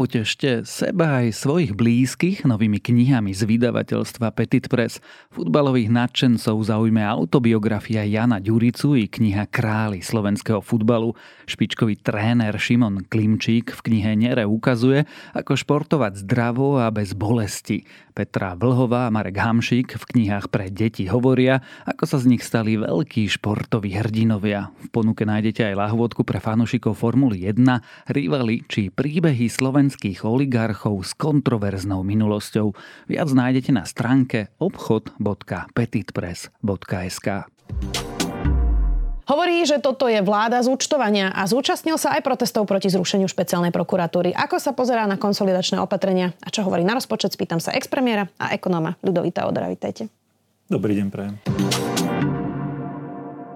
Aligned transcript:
Potešte 0.00 0.64
seba 0.64 1.20
aj 1.20 1.44
svojich 1.44 1.76
blízkych 1.76 2.48
novými 2.48 2.80
knihami 2.80 3.36
z 3.36 3.44
vydavateľstva 3.44 4.32
Petit 4.32 4.64
Press. 4.64 4.96
Futbalových 5.28 5.92
nadšencov 5.92 6.56
zaujme 6.56 7.04
autobiografia 7.04 8.08
Jana 8.08 8.40
Ďuricu 8.40 8.96
i 8.96 9.04
kniha 9.12 9.44
Králi 9.52 10.00
slovenského 10.00 10.64
futbalu. 10.64 11.12
Špičkový 11.44 12.00
tréner 12.00 12.56
Šimon 12.56 13.04
Klimčík 13.12 13.76
v 13.76 13.80
knihe 13.92 14.16
Nere 14.16 14.48
ukazuje, 14.48 15.04
ako 15.36 15.52
športovať 15.52 16.24
zdravo 16.24 16.80
a 16.80 16.88
bez 16.88 17.12
bolesti. 17.12 17.84
Petra 18.20 18.52
Vlhová 18.52 19.08
a 19.08 19.10
Marek 19.10 19.40
Hamšík 19.40 19.96
v 19.96 20.04
knihách 20.04 20.52
pre 20.52 20.68
deti 20.68 21.08
hovoria, 21.08 21.64
ako 21.88 22.04
sa 22.04 22.20
z 22.20 22.28
nich 22.28 22.44
stali 22.44 22.76
veľkí 22.76 23.24
športoví 23.24 23.96
hrdinovia. 23.96 24.76
V 24.76 24.92
ponuke 24.92 25.24
nájdete 25.24 25.72
aj 25.72 25.80
lahvodku 25.80 26.20
pre 26.20 26.36
fanúšikov 26.36 27.00
Formuly 27.00 27.48
1, 27.48 27.64
rivali 28.12 28.60
či 28.68 28.92
príbehy 28.92 29.48
slovenských 29.48 30.28
oligarchov 30.28 31.00
s 31.00 31.16
kontroverznou 31.16 32.04
minulosťou. 32.04 32.76
Viac 33.08 33.32
nájdete 33.32 33.72
na 33.72 33.88
stránke 33.88 34.52
obchod.petitpress.sk. 34.60 37.28
Hovorí, 39.30 39.62
že 39.62 39.78
toto 39.78 40.10
je 40.10 40.18
vláda 40.26 40.58
zúčtovania 40.58 41.30
a 41.30 41.46
zúčastnil 41.46 41.94
sa 42.02 42.18
aj 42.18 42.26
protestov 42.26 42.66
proti 42.66 42.90
zrušeniu 42.90 43.30
špeciálnej 43.30 43.70
prokuratúry. 43.70 44.34
Ako 44.34 44.58
sa 44.58 44.74
pozerá 44.74 45.06
na 45.06 45.14
konsolidačné 45.14 45.78
opatrenia 45.78 46.34
a 46.42 46.50
čo 46.50 46.66
hovorí 46.66 46.82
na 46.82 46.98
rozpočet, 46.98 47.38
spýtam 47.38 47.62
sa 47.62 47.70
expremiera 47.70 48.26
a 48.42 48.50
ekonóma 48.58 48.98
Ľudovita 49.06 49.46
Odora. 49.46 49.70
Vítajte. 49.70 50.10
Dobrý 50.66 50.98
deň, 50.98 51.06
prajem. 51.14 51.38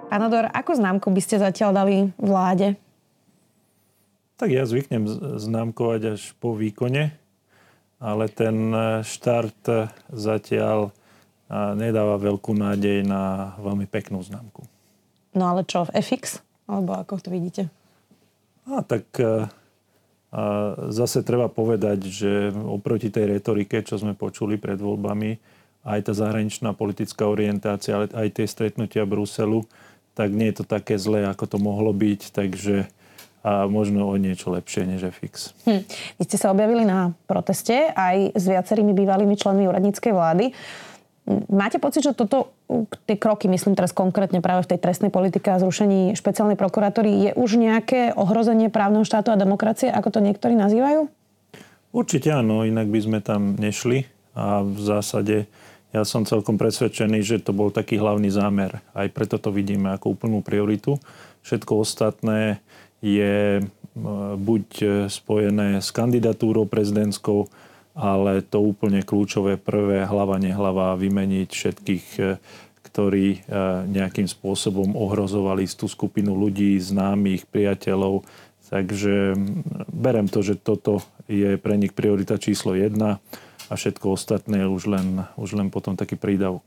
Pán 0.06 0.22
Odor, 0.22 0.46
ako 0.54 0.78
známku 0.78 1.10
by 1.10 1.18
ste 1.18 1.42
zatiaľ 1.42 1.74
dali 1.74 2.14
vláde? 2.22 2.78
Tak 4.38 4.54
ja 4.54 4.70
zvyknem 4.70 5.10
známkovať 5.42 6.14
až 6.14 6.38
po 6.38 6.54
výkone, 6.54 7.18
ale 7.98 8.30
ten 8.30 8.70
štart 9.02 9.90
zatiaľ 10.14 10.94
nedáva 11.74 12.14
veľkú 12.22 12.54
nádej 12.54 13.02
na 13.02 13.58
veľmi 13.58 13.90
peknú 13.90 14.22
známku. 14.22 14.70
No 15.34 15.50
ale 15.50 15.66
čo, 15.66 15.86
v 15.86 15.98
FX? 15.98 16.40
Alebo 16.70 16.96
ako 16.96 17.20
to 17.20 17.30
vidíte? 17.30 17.68
A 18.70 18.80
tak 18.80 19.04
a, 19.20 19.52
a 20.32 20.42
zase 20.88 21.20
treba 21.20 21.52
povedať, 21.52 22.08
že 22.08 22.32
oproti 22.54 23.12
tej 23.12 23.38
retorike, 23.38 23.84
čo 23.84 24.00
sme 24.00 24.16
počuli 24.16 24.56
pred 24.56 24.80
voľbami, 24.80 25.36
aj 25.84 26.00
tá 26.08 26.12
zahraničná 26.16 26.72
politická 26.72 27.28
orientácia, 27.28 27.92
ale 27.92 28.06
aj 28.08 28.40
tie 28.40 28.46
stretnutia 28.48 29.04
Bruselu, 29.04 29.68
tak 30.16 30.32
nie 30.32 30.48
je 30.48 30.62
to 30.62 30.64
také 30.64 30.96
zlé, 30.96 31.28
ako 31.28 31.44
to 31.44 31.58
mohlo 31.60 31.92
byť, 31.92 32.32
takže 32.32 32.88
a 33.44 33.68
možno 33.68 34.08
o 34.08 34.16
niečo 34.16 34.48
lepšie 34.48 34.88
než 34.88 35.12
FX. 35.12 35.52
Hm. 35.68 35.84
Vy 36.16 36.22
ste 36.24 36.40
sa 36.40 36.48
objavili 36.48 36.88
na 36.88 37.12
proteste 37.28 37.92
aj 37.92 38.32
s 38.32 38.44
viacerými 38.48 38.96
bývalými 38.96 39.36
členmi 39.36 39.68
úradníckej 39.68 40.16
vlády. 40.16 40.48
Máte 41.52 41.76
pocit, 41.76 42.08
že 42.08 42.16
toto, 42.16 42.53
tie 43.04 43.16
kroky, 43.20 43.46
myslím 43.46 43.76
teraz 43.76 43.92
konkrétne 43.92 44.40
práve 44.40 44.64
v 44.64 44.74
tej 44.74 44.80
trestnej 44.80 45.12
politike 45.12 45.52
a 45.52 45.60
zrušení 45.60 46.16
špeciálnej 46.16 46.56
prokuratúry, 46.56 47.28
je 47.28 47.30
už 47.36 47.60
nejaké 47.60 48.16
ohrozenie 48.16 48.72
právneho 48.72 49.04
štátu 49.04 49.30
a 49.30 49.40
demokracie, 49.40 49.92
ako 49.92 50.18
to 50.18 50.20
niektorí 50.24 50.56
nazývajú? 50.56 51.06
Určite 51.94 52.34
áno, 52.34 52.66
inak 52.66 52.90
by 52.90 53.00
sme 53.00 53.18
tam 53.22 53.54
nešli. 53.54 54.08
A 54.34 54.66
v 54.66 54.78
zásade 54.82 55.46
ja 55.94 56.02
som 56.02 56.26
celkom 56.26 56.58
presvedčený, 56.58 57.22
že 57.22 57.38
to 57.38 57.54
bol 57.54 57.70
taký 57.70 58.02
hlavný 58.02 58.26
zámer. 58.34 58.82
Aj 58.98 59.06
preto 59.06 59.38
to 59.38 59.54
vidíme 59.54 59.94
ako 59.94 60.18
úplnú 60.18 60.42
prioritu. 60.42 60.98
Všetko 61.46 61.86
ostatné 61.86 62.58
je 62.98 63.62
e, 63.62 63.64
buď 64.34 64.66
spojené 65.06 65.78
s 65.78 65.94
kandidatúrou 65.94 66.66
prezidentskou, 66.66 67.46
ale 67.94 68.42
to 68.42 68.58
úplne 68.58 69.06
kľúčové 69.06 69.54
prvé 69.54 70.02
hlava 70.02 70.36
nehlava 70.42 70.98
vymeniť 70.98 71.48
všetkých, 71.48 72.06
e, 72.18 72.22
ktorí 72.90 73.26
e, 73.30 73.38
nejakým 73.86 74.26
spôsobom 74.26 74.98
ohrozovali 74.98 75.66
tú 75.70 75.86
skupinu 75.86 76.34
ľudí, 76.34 76.74
známych, 76.82 77.46
priateľov. 77.48 78.26
Takže 78.66 79.38
berem 79.94 80.26
to, 80.26 80.42
že 80.42 80.58
toto 80.58 80.98
je 81.30 81.54
pre 81.62 81.78
nich 81.78 81.94
priorita 81.94 82.42
číslo 82.42 82.74
jedna 82.74 83.22
a 83.68 83.74
všetko 83.80 84.12
ostatné 84.12 84.64
je 84.64 84.68
už 84.68 84.84
len, 84.92 85.24
už 85.40 85.56
len 85.56 85.72
potom 85.72 85.96
taký 85.96 86.20
prídavok. 86.20 86.62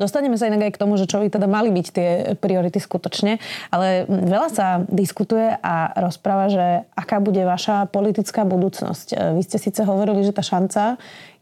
Dostaneme 0.00 0.40
sa 0.40 0.48
inak 0.48 0.68
aj 0.68 0.72
k 0.74 0.80
tomu, 0.80 0.96
že 0.96 1.04
čo 1.04 1.20
by 1.20 1.28
teda 1.28 1.44
mali 1.44 1.68
byť 1.68 1.86
tie 1.92 2.08
priority 2.40 2.80
skutočne, 2.80 3.36
ale 3.68 4.08
veľa 4.08 4.48
sa 4.48 4.66
diskutuje 4.88 5.60
a 5.60 5.92
rozpráva, 6.08 6.48
že 6.48 6.66
aká 6.96 7.20
bude 7.20 7.44
vaša 7.44 7.88
politická 7.92 8.48
budúcnosť. 8.48 9.36
Vy 9.36 9.42
ste 9.44 9.60
síce 9.60 9.84
hovorili, 9.84 10.24
že 10.24 10.32
tá 10.32 10.40
šanca 10.40 10.96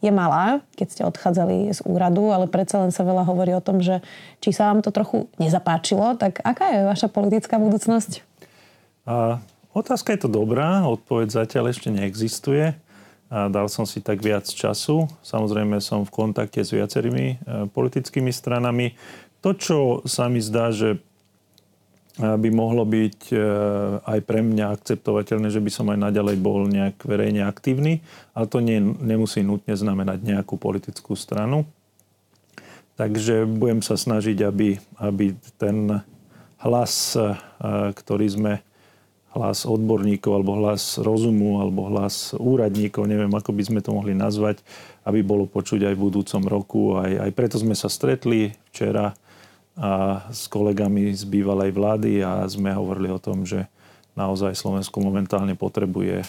je 0.04 0.12
malá, 0.12 0.60
keď 0.76 0.86
ste 0.92 1.02
odchádzali 1.08 1.72
z 1.72 1.80
úradu, 1.86 2.28
ale 2.34 2.50
predsa 2.50 2.84
len 2.84 2.92
sa 2.92 3.06
veľa 3.06 3.24
hovorí 3.24 3.56
o 3.56 3.64
tom, 3.64 3.80
že 3.80 4.04
či 4.44 4.52
sa 4.52 4.70
vám 4.70 4.84
to 4.84 4.92
trochu 4.92 5.30
nezapáčilo, 5.40 6.18
tak 6.20 6.42
aká 6.44 6.68
je 6.74 6.80
vaša 6.84 7.08
politická 7.08 7.56
budúcnosť? 7.56 8.20
A 9.08 9.40
otázka 9.72 10.12
je 10.12 10.20
to 10.26 10.30
dobrá, 10.30 10.84
odpoveď 10.84 11.46
zatiaľ 11.46 11.72
ešte 11.72 11.88
neexistuje 11.88 12.76
a 13.26 13.50
dal 13.50 13.66
som 13.66 13.82
si 13.82 13.98
tak 13.98 14.22
viac 14.22 14.46
času. 14.46 15.10
Samozrejme 15.26 15.82
som 15.82 16.06
v 16.06 16.14
kontakte 16.14 16.62
s 16.62 16.70
viacerými 16.70 17.26
e, 17.26 17.36
politickými 17.74 18.30
stranami. 18.30 18.94
To, 19.42 19.50
čo 19.50 19.78
sa 20.06 20.30
mi 20.30 20.38
zdá, 20.38 20.70
že 20.70 20.94
e, 20.94 20.98
by 22.22 22.48
mohlo 22.54 22.86
byť 22.86 23.18
e, 23.34 23.38
aj 24.06 24.18
pre 24.22 24.46
mňa 24.46 24.78
akceptovateľné, 24.78 25.50
že 25.50 25.58
by 25.58 25.70
som 25.74 25.90
aj 25.90 25.98
naďalej 26.06 26.36
bol 26.38 26.70
nejak 26.70 27.02
verejne 27.02 27.42
aktívny, 27.42 27.98
ale 28.30 28.46
to 28.46 28.62
nie, 28.62 28.78
nemusí 28.82 29.42
nutne 29.42 29.74
znamenať 29.74 30.22
nejakú 30.22 30.54
politickú 30.54 31.18
stranu. 31.18 31.66
Takže 32.94 33.44
budem 33.44 33.82
sa 33.82 33.98
snažiť, 33.98 34.38
aby, 34.46 34.80
aby 35.02 35.36
ten 35.60 36.00
hlas, 36.62 37.12
ktorý 37.92 38.26
sme 38.32 38.52
hlas 39.36 39.68
odborníkov, 39.68 40.32
alebo 40.32 40.56
hlas 40.64 40.96
rozumu, 40.96 41.60
alebo 41.60 41.92
hlas 41.92 42.32
úradníkov, 42.32 43.04
neviem, 43.04 43.28
ako 43.30 43.52
by 43.52 43.62
sme 43.68 43.80
to 43.84 43.92
mohli 43.92 44.16
nazvať, 44.16 44.64
aby 45.04 45.20
bolo 45.20 45.44
počuť 45.44 45.92
aj 45.92 45.94
v 45.94 46.04
budúcom 46.08 46.42
roku. 46.48 46.82
Aj, 46.96 47.28
aj 47.28 47.30
preto 47.36 47.60
sme 47.60 47.76
sa 47.76 47.92
stretli 47.92 48.56
včera 48.72 49.12
a 49.76 50.24
s 50.32 50.48
kolegami 50.48 51.12
z 51.12 51.28
bývalej 51.28 51.76
vlády 51.76 52.24
a 52.24 52.48
sme 52.48 52.72
hovorili 52.72 53.12
o 53.12 53.20
tom, 53.20 53.44
že 53.44 53.68
naozaj 54.16 54.56
Slovensko 54.56 55.04
momentálne 55.04 55.52
potrebuje 55.52 56.24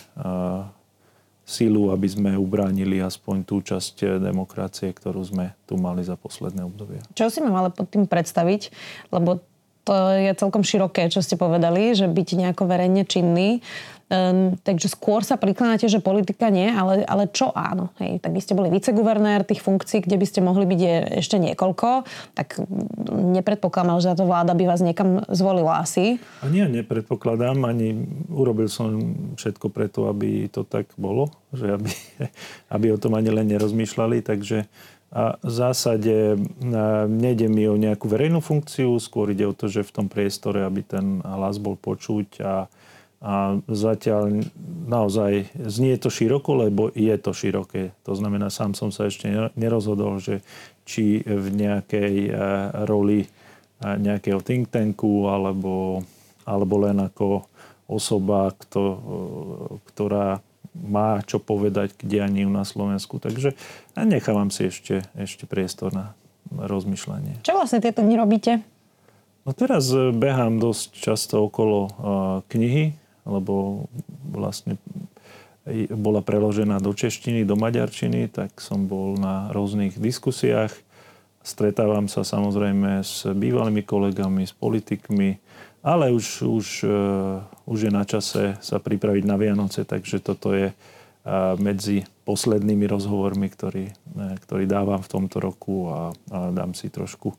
sílu, 1.47 1.95
aby 1.95 2.07
sme 2.11 2.35
ubránili 2.35 2.99
aspoň 2.99 3.47
tú 3.47 3.63
časť 3.63 4.19
demokracie, 4.19 4.91
ktorú 4.91 5.23
sme 5.23 5.55
tu 5.63 5.79
mali 5.79 6.03
za 6.03 6.19
posledné 6.19 6.67
obdobie. 6.67 6.99
Čo 7.15 7.31
si 7.31 7.39
mám 7.39 7.55
ale 7.55 7.71
pod 7.71 7.87
tým 7.87 8.03
predstaviť? 8.03 8.67
Lebo 9.15 9.39
to 9.87 9.95
je 10.19 10.31
celkom 10.35 10.67
široké, 10.67 11.07
čo 11.07 11.23
ste 11.23 11.39
povedali, 11.39 11.95
že 11.95 12.11
byť 12.11 12.27
nejako 12.35 12.67
verejne 12.67 13.07
činný. 13.07 13.63
Um, 14.07 14.55
takže 14.63 14.87
skôr 14.87 15.19
sa 15.19 15.35
prikláňate, 15.35 15.91
že 15.91 15.99
politika 15.99 16.47
nie, 16.47 16.71
ale, 16.71 17.03
ale 17.03 17.27
čo 17.27 17.51
áno? 17.51 17.91
Hej, 17.99 18.23
tak 18.23 18.31
by 18.31 18.39
ste 18.39 18.55
boli 18.55 18.71
viceguvernér, 18.71 19.43
tých 19.43 19.59
funkcií, 19.59 19.99
kde 19.99 20.15
by 20.15 20.23
ste 20.23 20.39
mohli 20.39 20.63
byť 20.63 20.79
je 20.79 20.95
ešte 21.19 21.35
niekoľko, 21.35 22.07
tak 22.31 22.55
nepredpokladám, 23.11 23.99
že 23.99 24.15
táto 24.15 24.23
vláda 24.23 24.55
by 24.55 24.63
vás 24.63 24.79
niekam 24.79 25.27
zvolila 25.27 25.83
asi. 25.83 26.23
A 26.39 26.47
nie, 26.47 26.63
nepredpokladám, 26.71 27.59
ani 27.67 28.07
urobil 28.31 28.71
som 28.71 28.95
všetko 29.35 29.75
preto, 29.75 30.07
aby 30.07 30.47
to 30.47 30.63
tak 30.63 30.87
bolo, 30.95 31.27
že 31.51 31.75
aby, 31.75 31.91
aby 32.79 32.85
o 32.95 33.01
tom 33.03 33.11
ani 33.11 33.27
len 33.27 33.51
nerozmýšľali, 33.51 34.23
takže 34.23 34.71
a 35.07 35.39
v 35.39 35.51
zásade 35.51 36.35
nejde 37.07 37.47
mi 37.47 37.63
o 37.63 37.79
nejakú 37.79 38.11
verejnú 38.11 38.43
funkciu, 38.43 38.99
skôr 38.99 39.31
ide 39.31 39.47
o 39.47 39.55
to, 39.55 39.71
že 39.71 39.87
v 39.87 39.95
tom 39.95 40.07
priestore, 40.11 40.67
aby 40.67 40.83
ten 40.83 41.23
hlas 41.23 41.63
bol 41.63 41.79
počuť 41.79 42.43
a, 42.43 42.67
a 43.23 43.33
zatiaľ 43.71 44.51
naozaj 44.83 45.47
znie 45.55 45.95
to 45.95 46.11
široko, 46.11 46.59
lebo 46.59 46.91
je 46.91 47.15
to 47.23 47.31
široké. 47.31 47.95
To 48.03 48.19
znamená, 48.19 48.51
sám 48.51 48.75
som 48.75 48.91
sa 48.91 49.07
ešte 49.07 49.31
nerozhodol, 49.55 50.19
že 50.19 50.43
či 50.83 51.23
v 51.23 51.55
nejakej 51.55 52.13
e, 52.27 52.31
roli 52.83 53.23
e, 53.23 53.27
nejakého 53.79 54.43
think 54.43 54.67
tanku 54.67 55.31
alebo, 55.31 56.03
alebo 56.43 56.83
len 56.83 56.99
ako 56.99 57.47
osoba, 57.87 58.51
ktorá 59.87 60.43
má 60.85 61.21
čo 61.25 61.41
povedať 61.41 61.97
k 61.97 62.05
dianiu 62.05 62.49
na 62.51 62.61
Slovensku. 62.67 63.17
Takže 63.17 63.57
nechávam 63.97 64.53
si 64.53 64.69
ešte, 64.69 65.01
ešte 65.17 65.49
priestor 65.49 65.93
na 65.93 66.13
rozmýšľanie. 66.53 67.43
Čo 67.43 67.57
vlastne 67.57 67.81
tieto 67.81 68.05
dni 68.05 68.15
robíte? 68.15 68.61
No 69.47 69.55
teraz 69.55 69.87
e, 69.95 70.11
behám 70.11 70.59
dosť 70.59 70.91
často 70.91 71.47
okolo 71.47 71.77
uh, 71.87 71.91
knihy, 72.51 72.95
lebo 73.23 73.87
vlastne 74.27 74.75
bola 75.91 76.23
preložená 76.23 76.79
do 76.79 76.95
češtiny, 76.95 77.43
do 77.43 77.59
maďarčiny, 77.59 78.31
tak 78.31 78.55
som 78.63 78.87
bol 78.87 79.19
na 79.19 79.51
rôznych 79.51 79.99
diskusiách. 79.99 80.71
Stretávam 81.43 82.07
sa 82.07 82.23
samozrejme 82.23 83.03
s 83.03 83.27
bývalými 83.27 83.83
kolegami, 83.83 84.47
s 84.47 84.55
politikmi, 84.55 85.39
ale 85.87 86.11
už, 86.11 86.43
už, 86.43 86.67
už 87.63 87.79
je 87.79 87.91
na 87.91 88.03
čase 88.03 88.59
sa 88.59 88.77
pripraviť 88.83 89.23
na 89.23 89.39
Vianoce, 89.39 89.87
takže 89.87 90.19
toto 90.19 90.51
je 90.51 90.75
medzi 91.59 92.03
poslednými 92.27 92.87
rozhovormi, 92.87 93.47
ktorý, 93.51 93.91
ktorý 94.47 94.63
dávam 94.67 94.99
v 94.99 95.11
tomto 95.11 95.39
roku 95.39 95.87
a, 95.87 96.11
a 96.31 96.51
dám 96.51 96.75
si 96.75 96.91
trošku 96.91 97.35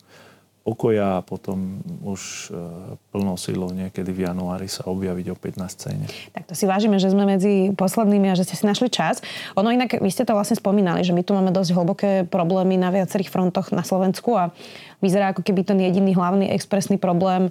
pokoja 0.68 1.16
a 1.16 1.24
potom 1.24 1.80
už 2.04 2.52
e, 2.52 2.60
plnou 3.08 3.40
silou 3.40 3.72
niekedy 3.72 4.12
v 4.12 4.28
januári 4.28 4.68
sa 4.68 4.84
objaviť 4.84 5.26
opäť 5.32 5.56
na 5.56 5.64
scéne. 5.72 6.04
Tak 6.36 6.44
to 6.44 6.52
si 6.52 6.68
vážime, 6.68 7.00
že 7.00 7.08
sme 7.08 7.24
medzi 7.24 7.72
poslednými 7.72 8.28
a 8.28 8.36
že 8.36 8.44
ste 8.44 8.60
si 8.60 8.68
našli 8.68 8.92
čas. 8.92 9.24
Ono 9.56 9.72
inak, 9.72 9.96
vy 9.96 10.10
ste 10.12 10.28
to 10.28 10.36
vlastne 10.36 10.60
spomínali, 10.60 11.00
že 11.00 11.16
my 11.16 11.24
tu 11.24 11.32
máme 11.32 11.56
dosť 11.56 11.72
hlboké 11.72 12.12
problémy 12.28 12.76
na 12.76 12.92
viacerých 12.92 13.32
frontoch 13.32 13.72
na 13.72 13.80
Slovensku 13.80 14.36
a 14.36 14.52
vyzerá 14.98 15.30
ako 15.30 15.46
keby 15.46 15.62
ten 15.62 15.78
jediný 15.78 16.14
hlavný 16.14 16.50
expresný 16.50 16.98
problém 16.98 17.48
e, 17.48 17.50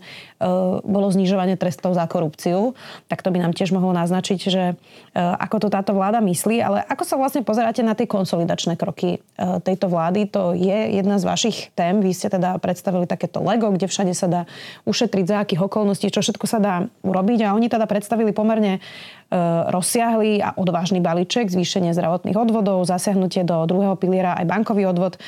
bolo 0.84 1.08
znižovanie 1.08 1.56
trestov 1.56 1.96
za 1.96 2.04
korupciu. 2.06 2.76
Tak 3.08 3.24
to 3.24 3.32
by 3.32 3.40
nám 3.40 3.56
tiež 3.56 3.72
mohlo 3.72 3.96
naznačiť, 3.96 4.40
že 4.40 4.64
e, 4.72 4.76
ako 5.16 5.68
to 5.68 5.68
táto 5.72 5.96
vláda 5.96 6.20
myslí, 6.20 6.60
ale 6.60 6.84
ako 6.84 7.04
sa 7.08 7.16
vlastne 7.16 7.42
pozeráte 7.48 7.82
na 7.84 7.96
tie 7.96 8.06
konsolidačné 8.06 8.76
kroky 8.76 9.18
e, 9.18 9.20
tejto 9.64 9.88
vlády? 9.88 10.28
To 10.36 10.52
je 10.52 11.00
jedna 11.00 11.20
z 11.20 11.24
vašich 11.24 11.58
tém. 11.74 12.04
Vy 12.04 12.12
ste 12.12 12.28
teda 12.28 12.60
predstavili 12.60 13.08
takéto 13.08 13.40
Lego, 13.40 13.72
kde 13.72 13.88
všade 13.88 14.12
sa 14.12 14.28
dá 14.28 14.42
ušetriť, 14.84 15.26
za 15.28 15.38
akých 15.48 15.64
okolností, 15.64 16.12
čo 16.12 16.20
všetko 16.20 16.46
sa 16.48 16.60
dá 16.60 16.76
urobiť. 17.04 17.48
A 17.48 17.56
oni 17.56 17.72
teda 17.72 17.88
predstavili 17.88 18.36
pomerne 18.36 18.84
rozsiahly 19.68 20.40
a 20.40 20.56
odvážny 20.56 21.04
balíček, 21.04 21.52
zvýšenie 21.52 21.92
zdravotných 21.92 22.40
odvodov, 22.40 22.88
zasiahnutie 22.88 23.44
do 23.44 23.68
druhého 23.68 24.00
piliera 24.00 24.40
aj 24.40 24.48
bankový 24.48 24.88
odvod. 24.88 25.20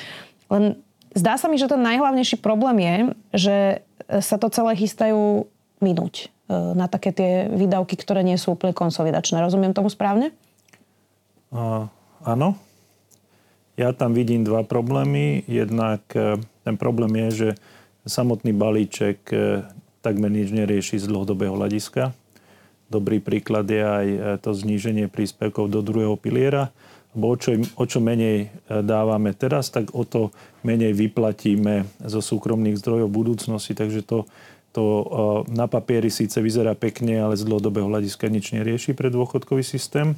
Len 0.47 0.79
Zdá 1.17 1.41
sa 1.41 1.49
mi, 1.49 1.57
že 1.57 1.69
ten 1.69 1.81
najhlavnejší 1.81 2.37
problém 2.37 2.77
je, 2.81 2.95
že 3.33 3.57
sa 4.21 4.37
to 4.37 4.49
celé 4.49 4.77
chystajú 4.77 5.49
minúť 5.81 6.27
e, 6.49 6.55
na 6.73 6.89
také 6.89 7.13
tie 7.13 7.31
výdavky, 7.49 7.95
ktoré 7.97 8.25
nie 8.25 8.37
sú 8.37 8.57
úplne 8.57 8.73
konsolidačné. 8.73 9.39
Rozumiem 9.41 9.73
tomu 9.73 9.89
správne? 9.89 10.33
Uh, 11.49 11.89
áno. 12.21 12.57
Ja 13.79 13.95
tam 13.95 14.11
vidím 14.11 14.43
dva 14.43 14.67
problémy. 14.67 15.47
Jednak 15.47 16.03
e, 16.13 16.37
ten 16.67 16.75
problém 16.75 17.15
je, 17.25 17.29
že 17.31 17.49
samotný 18.05 18.51
balíček 18.51 19.19
e, 19.31 19.63
takmer 20.03 20.29
nič 20.29 20.51
nerieši 20.51 20.99
z 20.99 21.09
dlhodobého 21.09 21.55
hľadiska. 21.55 22.11
Dobrý 22.89 23.21
príklad 23.21 23.69
je 23.69 23.85
aj 23.85 24.07
to 24.41 24.49
zníženie 24.49 25.05
príspevkov 25.05 25.69
do 25.69 25.85
druhého 25.85 26.17
piliera 26.17 26.73
lebo 27.17 27.33
o 27.33 27.35
čo, 27.37 27.57
o 27.57 27.83
čo 27.89 27.99
menej 28.01 28.37
e, 28.45 28.47
dávame 28.85 29.33
teraz, 29.33 29.73
tak 29.73 29.97
o 29.97 30.05
to 30.05 30.29
menej 30.61 30.93
vyplatíme 30.93 31.89
zo 32.05 32.21
súkromných 32.21 32.77
zdrojov 32.77 33.09
budúcnosti. 33.09 33.73
Takže 33.73 34.05
to, 34.05 34.29
to 34.69 34.83
e, 34.85 35.03
na 35.49 35.65
papieri 35.65 36.13
síce 36.13 36.37
vyzerá 36.37 36.77
pekne, 36.77 37.17
ale 37.17 37.33
z 37.33 37.49
dlhodobého 37.49 37.89
hľadiska 37.89 38.29
nič 38.29 38.53
nerieši 38.53 38.93
pre 38.93 39.09
dôchodkový 39.09 39.65
systém. 39.65 40.13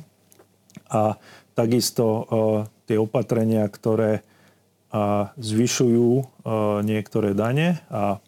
A 0.92 1.16
takisto 1.56 2.06
e, 2.08 2.24
tie 2.92 2.98
opatrenia, 3.00 3.68
ktoré 3.68 4.28
zvyšujú 5.40 6.44
niektoré 6.84 7.32
dane 7.32 7.80
a 7.88 8.20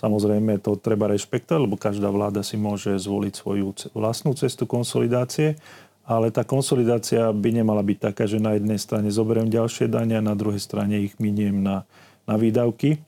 Samozrejme, 0.00 0.64
to 0.64 0.80
treba 0.80 1.12
rešpektovať, 1.12 1.60
lebo 1.60 1.76
každá 1.76 2.08
vláda 2.08 2.40
si 2.40 2.56
môže 2.56 2.96
zvoliť 2.96 3.34
svoju 3.36 3.92
vlastnú 3.92 4.32
cestu 4.32 4.64
konsolidácie, 4.64 5.60
ale 6.10 6.34
tá 6.34 6.42
konsolidácia 6.42 7.30
by 7.30 7.62
nemala 7.62 7.86
byť 7.86 7.98
taká, 8.10 8.26
že 8.26 8.42
na 8.42 8.58
jednej 8.58 8.82
strane 8.82 9.14
zoberiem 9.14 9.46
ďalšie 9.46 9.86
dania, 9.86 10.18
na 10.18 10.34
druhej 10.34 10.58
strane 10.58 10.98
ich 10.98 11.14
miniem 11.22 11.62
na, 11.62 11.86
na 12.26 12.34
výdavky. 12.34 12.98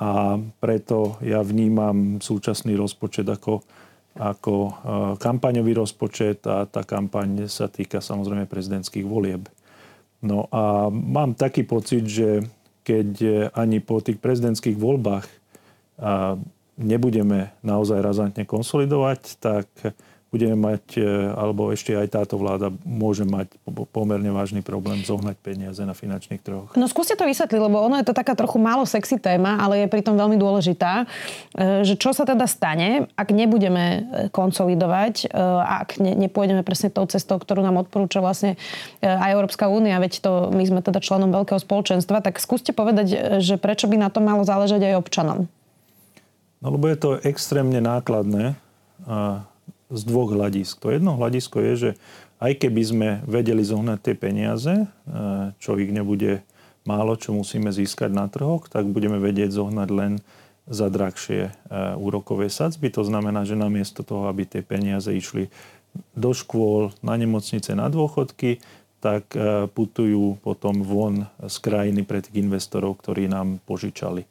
A 0.00 0.40
preto 0.64 1.20
ja 1.20 1.44
vnímam 1.44 2.16
súčasný 2.24 2.72
rozpočet 2.80 3.28
ako, 3.28 3.60
ako 4.16 4.54
e, 4.56 4.72
kampaňový 5.20 5.76
rozpočet 5.76 6.40
a 6.48 6.64
tá 6.64 6.80
kampaň 6.80 7.44
sa 7.44 7.68
týka 7.68 8.00
samozrejme 8.00 8.48
prezidentských 8.48 9.04
volieb. 9.04 9.44
No 10.24 10.48
a 10.48 10.88
mám 10.88 11.36
taký 11.36 11.68
pocit, 11.68 12.08
že 12.08 12.40
keď 12.80 13.52
ani 13.52 13.84
po 13.84 14.00
tých 14.00 14.16
prezidentských 14.16 14.76
voľbách 14.80 15.28
nebudeme 16.80 17.52
naozaj 17.60 18.00
razantne 18.00 18.48
konsolidovať, 18.48 19.20
tak 19.36 19.68
budeme 20.30 20.54
mať, 20.54 21.02
e, 21.02 21.02
alebo 21.34 21.74
ešte 21.74 21.90
aj 21.90 22.06
táto 22.14 22.38
vláda 22.38 22.70
môže 22.86 23.26
mať 23.26 23.50
pomerne 23.90 24.30
vážny 24.30 24.62
problém 24.62 25.02
zohnať 25.02 25.34
peniaze 25.42 25.82
na 25.82 25.90
finančných 25.90 26.38
trhoch. 26.38 26.70
No 26.78 26.86
skúste 26.86 27.18
to 27.18 27.26
vysvetliť, 27.26 27.58
lebo 27.58 27.82
ono 27.82 27.98
je 27.98 28.06
to 28.06 28.14
taká 28.14 28.38
trochu 28.38 28.62
málo 28.62 28.86
sexy 28.86 29.18
téma, 29.18 29.58
ale 29.58 29.82
je 29.82 29.86
pritom 29.90 30.14
veľmi 30.14 30.38
dôležitá, 30.38 31.02
e, 31.02 31.82
že 31.82 31.98
čo 31.98 32.14
sa 32.14 32.22
teda 32.22 32.46
stane, 32.46 33.10
ak 33.18 33.28
nebudeme 33.34 33.84
e, 33.84 34.00
konsolidovať 34.30 35.34
a 35.34 35.82
ak 35.82 35.98
ne, 35.98 36.14
nepôjdeme 36.14 36.62
presne 36.62 36.94
tou 36.94 37.02
cestou, 37.10 37.42
ktorú 37.42 37.66
nám 37.66 37.82
odporúča 37.82 38.22
vlastne 38.22 38.54
aj 39.02 39.34
Európska 39.34 39.66
únia, 39.66 39.98
veď 39.98 40.22
to 40.22 40.30
my 40.54 40.62
sme 40.62 40.80
teda 40.84 41.02
členom 41.02 41.34
veľkého 41.34 41.58
spoločenstva, 41.58 42.22
tak 42.22 42.38
skúste 42.38 42.70
povedať, 42.70 43.40
že 43.42 43.58
prečo 43.58 43.90
by 43.90 43.98
na 43.98 44.08
to 44.12 44.22
malo 44.22 44.46
záležať 44.46 44.94
aj 44.94 44.94
občanom. 45.02 45.38
No 46.62 46.66
lebo 46.70 46.86
je 46.86 46.98
to 47.00 47.10
extrémne 47.24 47.80
nákladné 47.82 48.54
z 49.90 50.02
dvoch 50.06 50.30
hľadisk. 50.30 50.78
To 50.80 50.94
jedno 50.94 51.18
hľadisko 51.18 51.58
je, 51.60 51.72
že 51.74 51.90
aj 52.40 52.56
keby 52.56 52.82
sme 52.82 53.08
vedeli 53.28 53.60
zohnať 53.60 53.98
tie 54.00 54.14
peniaze, 54.16 54.74
e, 54.74 54.86
čo 55.60 55.76
ich 55.76 55.92
nebude 55.92 56.40
málo, 56.88 57.18
čo 57.18 57.36
musíme 57.36 57.68
získať 57.68 58.08
na 58.08 58.30
trhoch, 58.32 58.70
tak 58.72 58.88
budeme 58.88 59.20
vedieť 59.20 59.52
zohnať 59.52 59.88
len 59.92 60.12
za 60.64 60.88
drahšie 60.88 61.50
e, 61.50 61.52
úrokové 62.00 62.48
sadzby. 62.48 62.88
To 62.96 63.04
znamená, 63.04 63.44
že 63.44 63.60
namiesto 63.60 64.00
toho, 64.00 64.30
aby 64.32 64.48
tie 64.48 64.64
peniaze 64.64 65.12
išli 65.12 65.52
do 66.16 66.32
škôl, 66.32 66.94
na 67.04 67.18
nemocnice, 67.18 67.76
na 67.76 67.92
dôchodky, 67.92 68.62
tak 69.04 69.36
e, 69.36 69.68
putujú 69.68 70.40
potom 70.40 70.80
von 70.80 71.28
z 71.44 71.56
krajiny 71.60 72.08
pre 72.08 72.24
tých 72.24 72.40
investorov, 72.40 72.96
ktorí 73.04 73.28
nám 73.28 73.60
požičali. 73.68 74.24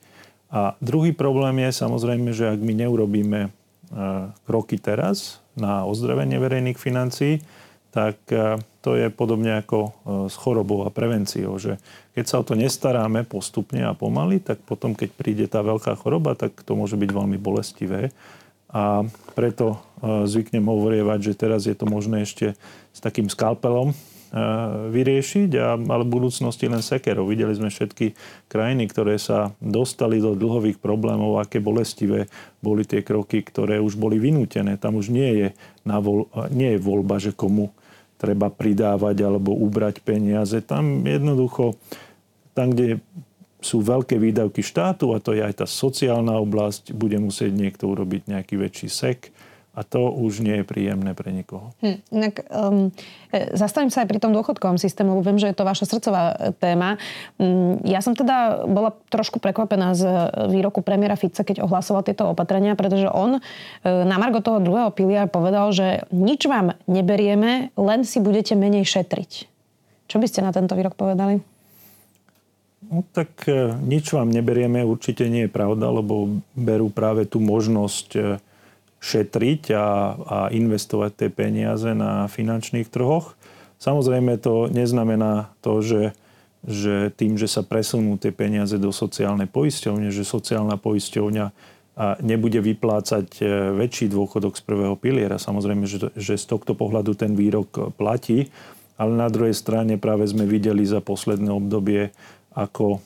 A 0.49 0.73
druhý 0.81 1.13
problém 1.13 1.61
je 1.61 1.77
samozrejme, 1.77 2.33
že 2.33 2.49
ak 2.49 2.57
my 2.57 2.73
neurobíme 2.73 3.53
kroky 4.45 4.77
teraz, 4.77 5.38
na 5.57 5.87
ozdravenie 5.87 6.37
verejných 6.37 6.77
financií, 6.77 7.41
tak 7.89 8.21
e, 8.29 8.61
to 8.85 8.93
je 8.93 9.09
podobne 9.09 9.59
ako 9.59 9.79
e, 9.81 9.91
s 10.29 10.35
chorobou 10.37 10.85
a 10.85 10.93
prevenciou, 10.93 11.57
že 11.57 11.81
keď 12.13 12.25
sa 12.25 12.35
o 12.41 12.45
to 12.45 12.53
nestaráme 12.53 13.25
postupne 13.25 13.81
a 13.81 13.97
pomaly, 13.97 14.37
tak 14.41 14.61
potom, 14.61 14.93
keď 14.93 15.09
príde 15.13 15.45
tá 15.49 15.65
veľká 15.65 15.97
choroba, 15.97 16.37
tak 16.37 16.53
to 16.61 16.77
môže 16.77 16.93
byť 16.99 17.09
veľmi 17.09 17.37
bolestivé. 17.41 18.13
A 18.69 19.01
preto 19.33 19.81
e, 20.01 20.29
zvyknem 20.29 20.61
hovorievať, 20.61 21.19
že 21.33 21.33
teraz 21.33 21.65
je 21.65 21.73
to 21.73 21.89
možné 21.89 22.21
ešte 22.21 22.53
s 22.93 22.99
takým 23.01 23.25
skalpelom 23.25 23.97
vyriešiť, 24.93 25.49
a, 25.57 25.73
ale 25.73 26.03
v 26.05 26.13
budúcnosti 26.21 26.69
len 26.69 26.85
sekerov. 26.85 27.29
Videli 27.29 27.53
sme 27.57 27.73
všetky 27.73 28.13
krajiny, 28.45 28.85
ktoré 28.85 29.17
sa 29.17 29.57
dostali 29.57 30.21
do 30.21 30.37
dlhových 30.37 30.77
problémov, 30.77 31.41
aké 31.41 31.57
bolestivé 31.57 32.29
boli 32.61 32.85
tie 32.85 33.01
kroky, 33.01 33.41
ktoré 33.41 33.81
už 33.81 33.97
boli 33.97 34.21
vynútené. 34.21 34.77
Tam 34.77 34.99
už 34.99 35.09
nie 35.09 35.31
je, 35.33 35.47
na 35.81 35.97
voľ, 35.97 36.29
nie 36.53 36.77
je 36.77 36.79
voľba, 36.79 37.17
že 37.17 37.33
komu 37.33 37.73
treba 38.19 38.51
pridávať 38.51 39.17
alebo 39.23 39.55
ubrať 39.55 40.03
peniaze. 40.03 40.59
Tam 40.61 41.01
jednoducho, 41.07 41.79
tam, 42.53 42.75
kde 42.75 43.01
sú 43.59 43.83
veľké 43.83 44.15
výdavky 44.19 44.63
štátu, 44.63 45.11
a 45.11 45.19
to 45.19 45.35
je 45.35 45.43
aj 45.43 45.63
tá 45.63 45.67
sociálna 45.67 46.39
oblasť, 46.39 46.95
bude 46.95 47.19
musieť 47.19 47.51
niekto 47.51 47.91
urobiť 47.91 48.31
nejaký 48.31 48.55
väčší 48.55 48.87
sek 48.87 49.19
a 49.69 49.85
to 49.85 50.09
už 50.09 50.41
nie 50.41 50.59
je 50.59 50.65
príjemné 50.65 51.13
pre 51.13 51.29
nikoho. 51.29 51.71
Hm, 51.85 51.97
inak 52.09 52.41
um, 52.49 52.89
e, 53.29 53.53
zastavím 53.53 53.93
sa 53.93 54.01
aj 54.01 54.09
pri 54.09 54.19
tom 54.19 54.33
dôchodkovom 54.33 54.81
systému, 54.81 55.13
lebo 55.13 55.23
viem, 55.23 55.37
že 55.37 55.53
je 55.53 55.57
to 55.57 55.63
vaša 55.63 55.85
srdcová 55.85 56.23
e, 56.33 56.35
téma. 56.57 56.97
Um, 57.37 57.77
ja 57.85 58.01
som 58.01 58.17
teda 58.17 58.65
bola 58.65 58.97
trošku 59.13 59.37
prekvapená 59.37 59.93
z 59.93 60.03
výroku 60.49 60.81
premiéra 60.81 61.13
Fica, 61.13 61.45
keď 61.45 61.61
ohlasoval 61.61 62.01
tieto 62.01 62.25
opatrenia, 62.27 62.73
pretože 62.73 63.07
on 63.13 63.37
uh, 63.37 63.41
na 63.85 64.17
margo 64.17 64.41
toho 64.41 64.57
druhého 64.57 64.89
pilia 64.89 65.29
povedal, 65.29 65.69
že 65.69 66.09
nič 66.09 66.49
vám 66.49 66.73
neberieme, 66.89 67.69
len 67.77 67.99
si 68.03 68.17
budete 68.17 68.57
menej 68.57 68.89
šetriť. 68.89 69.31
Čo 70.09 70.17
by 70.17 70.25
ste 70.25 70.41
na 70.41 70.49
tento 70.49 70.73
výrok 70.73 70.97
povedali? 70.97 71.37
No 72.89 73.05
tak 73.13 73.45
nič 73.85 74.09
vám 74.17 74.33
neberieme, 74.33 74.81
určite 74.81 75.29
nie 75.29 75.45
je 75.45 75.51
pravda, 75.51 75.93
lebo 75.93 76.41
berú 76.57 76.89
práve 76.89 77.29
tú 77.29 77.37
možnosť 77.37 78.41
šetriť 78.99 79.71
a, 79.71 79.87
a 80.19 80.37
investovať 80.51 81.11
tie 81.15 81.29
peniaze 81.31 81.87
na 81.95 82.27
finančných 82.27 82.91
trhoch. 82.91 83.35
Samozrejme 83.79 84.35
to 84.43 84.67
neznamená 84.67 85.55
to, 85.63 85.79
že, 85.79 86.03
že 86.67 87.15
tým, 87.15 87.39
že 87.39 87.47
sa 87.47 87.63
presunú 87.63 88.19
tie 88.19 88.35
peniaze 88.35 88.75
do 88.75 88.91
sociálnej 88.91 89.47
poisťovne, 89.47 90.11
že 90.11 90.27
sociálna 90.27 90.75
poisťovňa 90.75 91.77
nebude 92.23 92.63
vyplácať 92.63 93.27
e, 93.39 93.45
väčší 93.75 94.07
dôchodok 94.07 94.55
z 94.55 94.63
prvého 94.63 94.95
piliera. 94.95 95.35
Samozrejme, 95.35 95.83
že, 95.83 96.07
že 96.15 96.39
z 96.39 96.45
tohto 96.47 96.71
pohľadu 96.71 97.11
ten 97.11 97.35
výrok 97.35 97.91
platí, 97.99 98.47
ale 98.95 99.19
na 99.19 99.27
druhej 99.27 99.55
strane 99.55 99.99
práve 99.99 100.23
sme 100.27 100.47
videli 100.47 100.87
za 100.87 101.03
posledné 101.03 101.51
obdobie, 101.51 102.15
ako 102.55 102.97
e, 102.97 102.99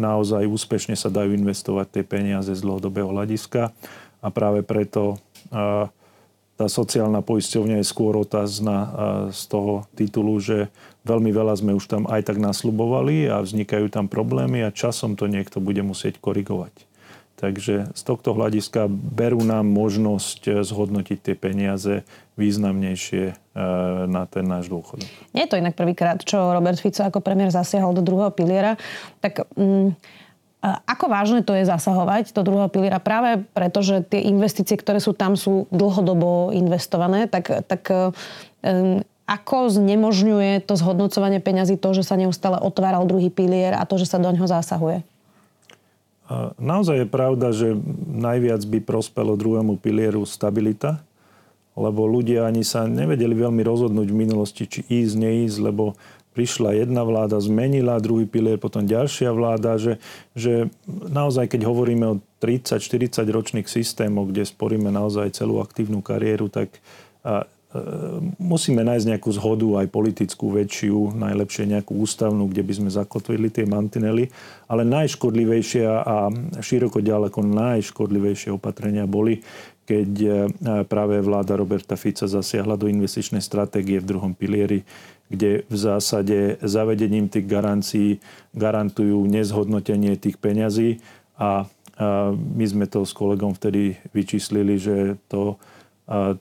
naozaj 0.00 0.48
úspešne 0.48 0.96
sa 0.96 1.12
dajú 1.12 1.36
investovať 1.36 2.00
tie 2.00 2.04
peniaze 2.08 2.56
z 2.56 2.64
dlhodobého 2.64 3.12
hľadiska 3.12 3.76
a 4.22 4.28
práve 4.30 4.62
preto 4.62 5.18
e, 5.50 5.90
tá 6.56 6.66
sociálna 6.70 7.20
poisťovňa 7.26 7.82
je 7.82 7.90
skôr 7.90 8.14
otázna 8.14 8.76
z 9.34 9.42
toho 9.50 9.82
titulu, 9.98 10.38
že 10.38 10.70
veľmi 11.02 11.34
veľa 11.34 11.58
sme 11.58 11.74
už 11.74 11.90
tam 11.90 12.06
aj 12.06 12.30
tak 12.30 12.38
naslubovali 12.38 13.26
a 13.26 13.42
vznikajú 13.42 13.90
tam 13.90 14.06
problémy 14.06 14.62
a 14.62 14.70
časom 14.70 15.18
to 15.18 15.26
niekto 15.26 15.58
bude 15.58 15.82
musieť 15.82 16.22
korigovať. 16.22 16.72
Takže 17.42 17.90
z 17.90 18.02
tohto 18.06 18.38
hľadiska 18.38 18.86
berú 18.86 19.42
nám 19.42 19.66
možnosť 19.66 20.40
eh, 20.46 20.52
zhodnotiť 20.62 21.18
tie 21.18 21.34
peniaze 21.34 22.06
významnejšie 22.38 23.24
eh, 23.26 23.34
na 24.06 24.30
ten 24.30 24.46
náš 24.46 24.70
dôchodok. 24.70 25.10
Nie 25.34 25.50
je 25.50 25.50
to 25.50 25.58
inak 25.58 25.74
prvýkrát, 25.74 26.22
čo 26.22 26.54
Robert 26.54 26.78
Fico 26.78 27.02
ako 27.02 27.18
premiér 27.18 27.50
zasiahol 27.50 27.98
do 27.98 28.06
druhého 28.06 28.30
piliera. 28.30 28.78
Tak 29.18 29.50
mm, 29.58 29.98
ako 30.62 31.10
vážne 31.10 31.42
to 31.42 31.58
je 31.58 31.66
zasahovať 31.66 32.30
do 32.30 32.46
druhého 32.46 32.70
piliera? 32.70 33.02
Práve 33.02 33.42
preto, 33.50 33.82
že 33.82 34.06
tie 34.06 34.22
investície, 34.30 34.78
ktoré 34.78 35.02
sú 35.02 35.10
tam, 35.10 35.34
sú 35.34 35.66
dlhodobo 35.74 36.54
investované, 36.54 37.26
tak, 37.26 37.66
tak 37.66 37.82
um, 37.90 39.02
ako 39.26 39.74
znemožňuje 39.74 40.62
to 40.62 40.78
zhodnocovanie 40.78 41.42
peňazí 41.42 41.74
to, 41.78 41.90
že 41.98 42.06
sa 42.06 42.14
neustále 42.14 42.62
otváral 42.62 43.06
druhý 43.10 43.26
pilier 43.26 43.74
a 43.74 43.82
to, 43.86 43.98
že 43.98 44.06
sa 44.06 44.22
do 44.22 44.30
ňoho 44.30 44.46
zásahuje? 44.46 45.02
Naozaj 46.56 47.04
je 47.04 47.08
pravda, 47.08 47.52
že 47.52 47.76
najviac 48.08 48.64
by 48.64 48.78
prospelo 48.80 49.36
druhému 49.36 49.76
pilieru 49.76 50.24
stabilita, 50.24 51.04
lebo 51.76 52.08
ľudia 52.08 52.48
ani 52.48 52.64
sa 52.64 52.88
nevedeli 52.88 53.36
veľmi 53.36 53.60
rozhodnúť 53.60 54.08
v 54.08 54.16
minulosti, 54.16 54.64
či 54.64 54.80
ísť, 54.86 55.14
neísť, 55.18 55.58
lebo 55.60 55.96
prišla 56.32 56.74
jedna 56.76 57.04
vláda, 57.04 57.38
zmenila 57.38 58.00
druhý 58.00 58.24
pilier, 58.24 58.56
potom 58.56 58.88
ďalšia 58.88 59.30
vláda, 59.32 59.76
že, 59.76 60.00
že 60.32 60.72
naozaj, 60.88 61.52
keď 61.52 61.68
hovoríme 61.68 62.04
o 62.08 62.20
30-40 62.40 63.22
ročných 63.28 63.68
systémoch, 63.68 64.32
kde 64.32 64.48
sporíme 64.48 64.88
naozaj 64.88 65.36
celú 65.36 65.60
aktívnu 65.60 66.00
kariéru, 66.00 66.48
tak 66.48 66.80
E, 67.72 67.80
musíme 68.36 68.84
nájsť 68.84 69.06
nejakú 69.08 69.30
zhodu, 69.32 69.80
aj 69.80 69.88
politickú 69.88 70.52
väčšiu, 70.52 71.16
najlepšie 71.16 71.64
nejakú 71.72 71.96
ústavnú, 72.04 72.44
kde 72.52 72.62
by 72.68 72.72
sme 72.76 72.90
zakotvili 72.92 73.48
tie 73.48 73.64
mantinely. 73.64 74.28
Ale 74.68 74.84
najškodlivejšie 74.84 75.84
a 75.88 76.28
široko 76.60 77.00
ďaleko 77.00 77.40
najškodlivejšie 77.40 78.52
opatrenia 78.52 79.08
boli, 79.08 79.40
keď 79.84 80.10
e, 80.22 80.30
práve 80.86 81.18
vláda 81.20 81.58
Roberta 81.58 81.98
Fica 81.98 82.28
zasiahla 82.28 82.78
do 82.78 82.86
investičnej 82.86 83.42
stratégie 83.42 83.98
v 83.98 84.08
druhom 84.16 84.32
pilieri, 84.32 84.86
kde 85.32 85.64
v 85.64 85.76
zásade 85.76 86.60
zavedením 86.60 87.26
tých 87.26 87.48
garancií 87.48 88.20
garantujú 88.52 89.24
nezhodnotenie 89.24 90.20
tých 90.20 90.36
peňazí. 90.36 91.00
A 91.40 91.64
my 92.36 92.64
sme 92.68 92.84
to 92.84 93.08
s 93.08 93.16
kolegom 93.16 93.56
vtedy 93.56 93.96
vyčíslili, 94.12 94.76
že 94.76 95.16
to 95.32 95.56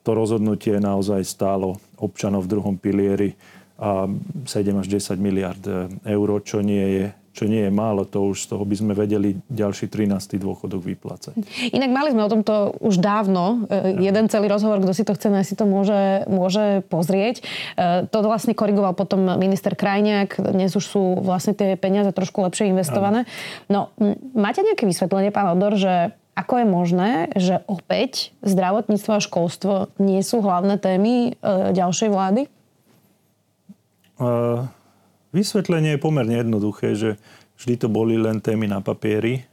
to 0.04 0.12
rozhodnutie 0.12 0.82
naozaj 0.82 1.22
stálo 1.24 1.78
občanov 2.02 2.50
v 2.50 2.52
druhom 2.58 2.76
pilieri 2.76 3.38
7 3.82 4.46
až 4.78 4.88
10 4.88 5.18
miliard 5.18 5.64
e, 5.66 5.90
eur, 6.06 6.30
čo 6.46 6.62
nie 6.62 7.02
je 7.02 7.06
čo 7.32 7.48
nie 7.48 7.64
je 7.64 7.72
málo, 7.72 8.04
to 8.04 8.28
už 8.28 8.44
z 8.44 8.48
toho 8.52 8.64
by 8.68 8.76
sme 8.76 8.92
vedeli 8.92 9.40
ďalší 9.48 9.88
13. 9.88 10.36
dôchodok 10.36 10.84
vyplácať. 10.84 11.40
Inak 11.72 11.92
mali 11.92 12.12
sme 12.12 12.28
o 12.28 12.32
tomto 12.32 12.76
už 12.84 13.00
dávno. 13.00 13.66
E, 13.72 14.04
jeden 14.04 14.28
celý 14.28 14.52
rozhovor, 14.52 14.84
kto 14.84 14.92
si 14.92 15.04
to 15.08 15.16
chce, 15.16 15.32
si 15.48 15.56
to 15.56 15.64
môže, 15.64 16.28
môže 16.28 16.84
pozrieť. 16.92 17.40
E, 17.40 17.44
to 18.12 18.18
vlastne 18.20 18.52
korigoval 18.52 18.92
potom 18.92 19.40
minister 19.40 19.80
Krajniak. 19.80 20.44
Dnes 20.44 20.76
už 20.76 20.84
sú 20.84 21.04
vlastne 21.24 21.56
tie 21.56 21.80
peniaze 21.80 22.12
trošku 22.12 22.44
lepšie 22.44 22.68
investované. 22.68 23.24
No, 23.72 23.96
máte 24.36 24.60
nejaké 24.60 24.84
vysvetlenie, 24.84 25.32
pán 25.32 25.56
Odor, 25.56 25.80
že 25.80 26.12
ako 26.36 26.64
je 26.64 26.68
možné, 26.68 27.12
že 27.36 27.64
opäť 27.68 28.32
zdravotníctvo 28.44 29.12
a 29.16 29.24
školstvo 29.24 29.74
nie 30.00 30.20
sú 30.20 30.44
hlavné 30.44 30.80
témy 30.80 31.32
e, 31.32 31.72
ďalšej 31.76 32.10
vlády? 32.12 32.42
Uh, 34.22 34.70
vysvetlenie 35.36 35.96
je 35.96 36.04
pomerne 36.04 36.40
jednoduché, 36.40 36.96
že 36.96 37.20
vždy 37.60 37.76
to 37.82 37.88
boli 37.88 38.16
len 38.16 38.40
témy 38.40 38.68
na 38.68 38.80
papieri. 38.80 39.44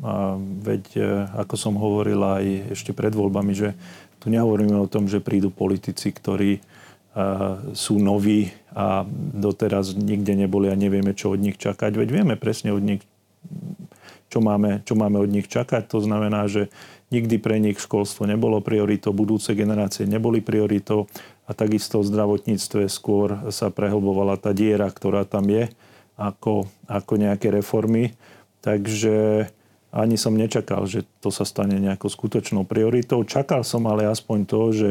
A 0.00 0.40
veď, 0.40 0.84
e, 0.96 1.04
ako 1.36 1.54
som 1.60 1.74
hovoril 1.76 2.20
aj 2.24 2.72
ešte 2.72 2.96
pred 2.96 3.12
voľbami, 3.12 3.52
že 3.52 3.76
tu 4.20 4.32
nehovoríme 4.32 4.76
o 4.76 4.88
tom, 4.88 5.08
že 5.08 5.24
prídu 5.24 5.48
politici, 5.48 6.12
ktorí 6.12 6.60
uh, 6.60 7.72
sú 7.72 7.96
noví 7.96 8.52
a 8.76 9.02
doteraz 9.16 9.96
nikde 9.96 10.36
neboli 10.36 10.68
a 10.68 10.76
nevieme, 10.76 11.16
čo 11.16 11.32
od 11.32 11.40
nich 11.40 11.56
čakať. 11.56 11.96
Veď 11.96 12.08
vieme 12.12 12.36
presne 12.36 12.76
od 12.76 12.84
nich, 12.84 13.00
čo 14.28 14.44
máme, 14.44 14.84
čo 14.84 14.92
máme 14.92 15.16
od 15.16 15.32
nich 15.32 15.48
čakať. 15.48 15.88
To 15.96 16.04
znamená, 16.04 16.52
že 16.52 16.68
nikdy 17.10 17.40
pre 17.40 17.56
nich 17.58 17.80
školstvo 17.80 18.28
nebolo 18.28 18.60
prioritou, 18.60 19.16
budúce 19.16 19.56
generácie 19.56 20.04
neboli 20.04 20.44
prioritou 20.44 21.08
a 21.50 21.52
takisto 21.52 21.98
v 21.98 22.06
zdravotníctve 22.14 22.86
skôr 22.86 23.50
sa 23.50 23.74
prehlbovala 23.74 24.38
tá 24.38 24.54
diera, 24.54 24.86
ktorá 24.86 25.26
tam 25.26 25.50
je, 25.50 25.66
ako, 26.14 26.70
ako 26.86 27.12
nejaké 27.18 27.50
reformy. 27.50 28.14
Takže 28.62 29.50
ani 29.90 30.14
som 30.14 30.38
nečakal, 30.38 30.86
že 30.86 31.02
to 31.18 31.34
sa 31.34 31.42
stane 31.42 31.74
nejakou 31.82 32.06
skutočnou 32.06 32.62
prioritou. 32.62 33.26
Čakal 33.26 33.66
som 33.66 33.90
ale 33.90 34.06
aspoň 34.06 34.38
to, 34.46 34.62
že 34.70 34.90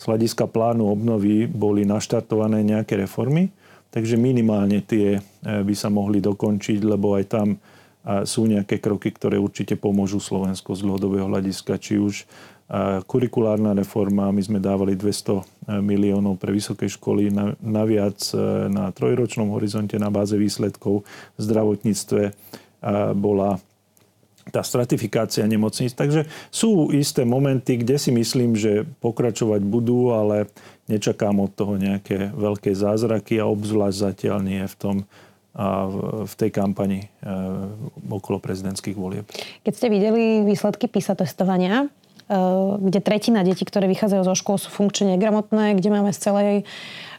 z 0.00 0.02
hľadiska 0.08 0.48
plánu 0.48 0.88
obnovy 0.88 1.44
boli 1.44 1.84
naštartované 1.84 2.64
nejaké 2.64 2.96
reformy, 2.96 3.52
takže 3.92 4.16
minimálne 4.16 4.80
tie 4.80 5.20
eh, 5.20 5.22
by 5.44 5.74
sa 5.76 5.92
mohli 5.92 6.24
dokončiť, 6.24 6.80
lebo 6.80 7.20
aj 7.20 7.24
tam 7.28 7.60
a 8.00 8.24
sú 8.24 8.48
nejaké 8.48 8.80
kroky, 8.80 9.12
ktoré 9.12 9.36
určite 9.36 9.76
pomôžu 9.76 10.24
Slovensku 10.24 10.72
z 10.72 10.88
dlhodobého 10.88 11.28
hľadiska, 11.28 11.76
či 11.76 12.00
už 12.00 12.24
kurikulárna 13.06 13.74
reforma, 13.74 14.30
my 14.30 14.42
sme 14.42 14.62
dávali 14.62 14.94
200 14.94 15.02
e, 15.02 15.42
miliónov 15.82 16.38
pre 16.38 16.54
vysoké 16.54 16.86
školy, 16.86 17.34
naviac 17.58 18.18
e, 18.30 18.70
na 18.70 18.94
trojročnom 18.94 19.50
horizonte 19.50 19.98
na 19.98 20.06
báze 20.06 20.38
výsledkov 20.38 21.02
v 21.34 21.40
zdravotníctve 21.40 22.22
bola 23.12 23.60
tá 24.48 24.64
stratifikácia 24.64 25.44
nemocníc. 25.44 25.92
Takže 25.92 26.24
sú 26.48 26.88
isté 26.96 27.28
momenty, 27.28 27.84
kde 27.84 28.00
si 28.00 28.08
myslím, 28.08 28.56
že 28.56 28.88
pokračovať 29.04 29.60
budú, 29.62 30.16
ale 30.16 30.48
nečakám 30.88 31.38
od 31.38 31.52
toho 31.52 31.76
nejaké 31.76 32.32
veľké 32.32 32.72
zázraky 32.72 33.36
a 33.36 33.46
obzvlášť 33.46 33.96
zatiaľ 34.00 34.38
nie 34.40 34.64
v 34.64 34.76
tom 34.76 34.96
a 35.50 35.90
v 36.30 36.34
tej 36.38 36.50
kampani 36.54 37.02
e, 37.02 37.06
okolo 38.06 38.38
prezidentských 38.38 38.94
volieb. 38.94 39.26
Keď 39.66 39.72
ste 39.74 39.90
videli 39.90 40.46
výsledky 40.46 40.86
PISA 40.86 41.18
testovania, 41.18 41.90
kde 42.78 43.00
tretina 43.02 43.42
detí, 43.42 43.66
ktoré 43.66 43.90
vychádzajú 43.90 44.22
zo 44.22 44.34
škôl, 44.38 44.56
sú 44.62 44.70
funkčne 44.70 45.18
negramotné, 45.18 45.74
kde 45.74 45.90
máme 45.90 46.14
z, 46.14 46.18
celej, 46.22 46.54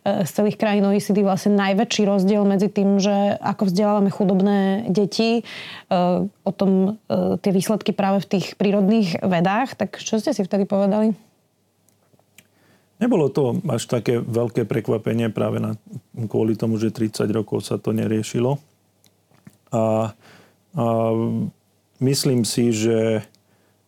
e, 0.07 0.23
z 0.23 0.31
celých 0.31 0.55
krajín 0.55 0.87
OECD 0.87 1.19
vlastne 1.19 1.59
najväčší 1.59 2.07
rozdiel 2.07 2.47
medzi 2.47 2.71
tým, 2.71 2.95
že 2.95 3.35
ako 3.43 3.67
vzdelávame 3.67 4.07
chudobné 4.07 4.87
deti, 4.87 5.43
o 6.47 6.51
tom 6.55 6.95
tie 7.43 7.51
výsledky 7.51 7.91
práve 7.91 8.23
v 8.23 8.39
tých 8.39 8.55
prírodných 8.55 9.19
vedách. 9.19 9.75
Tak 9.75 9.99
čo 9.99 10.23
ste 10.23 10.31
si 10.31 10.47
vtedy 10.47 10.63
povedali? 10.63 11.11
Nebolo 13.01 13.33
to 13.33 13.57
až 13.65 13.89
také 13.89 14.21
veľké 14.21 14.69
prekvapenie 14.69 15.33
práve 15.33 15.57
na, 15.57 15.73
kvôli 16.29 16.53
tomu, 16.53 16.77
že 16.77 16.93
30 16.93 17.25
rokov 17.33 17.65
sa 17.65 17.81
to 17.81 17.97
neriešilo. 17.97 18.61
A, 19.73 20.13
a 20.77 20.85
myslím 21.97 22.45
si, 22.45 22.69
že 22.69 23.25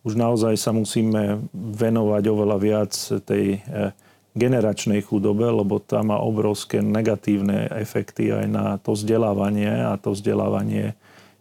už 0.04 0.14
naozaj 0.14 0.60
sa 0.60 0.70
musíme 0.70 1.48
venovať 1.56 2.22
oveľa 2.28 2.56
viac 2.60 2.92
tej 3.24 3.58
e, 3.64 3.92
generačnej 4.36 5.00
chudobe, 5.00 5.48
lebo 5.48 5.80
tá 5.80 6.04
má 6.04 6.20
obrovské 6.20 6.84
negatívne 6.84 7.72
efekty 7.72 8.28
aj 8.28 8.46
na 8.46 8.64
to 8.76 8.92
vzdelávanie 8.92 9.72
a 9.72 9.96
to 9.96 10.12
vzdelávanie 10.12 10.92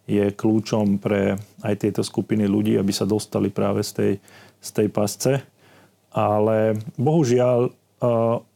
je 0.08 0.32
kľúčom 0.32 1.00
pre 1.00 1.40
aj 1.64 1.76
tieto 1.80 2.04
skupiny 2.04 2.48
ľudí, 2.48 2.76
aby 2.80 2.92
sa 2.92 3.08
dostali 3.08 3.52
práve 3.52 3.84
z 3.84 3.92
tej, 3.92 4.14
z 4.60 4.70
tej 4.72 4.88
pasce. 4.92 5.34
Ale 6.12 6.78
bohužiaľ, 7.00 7.72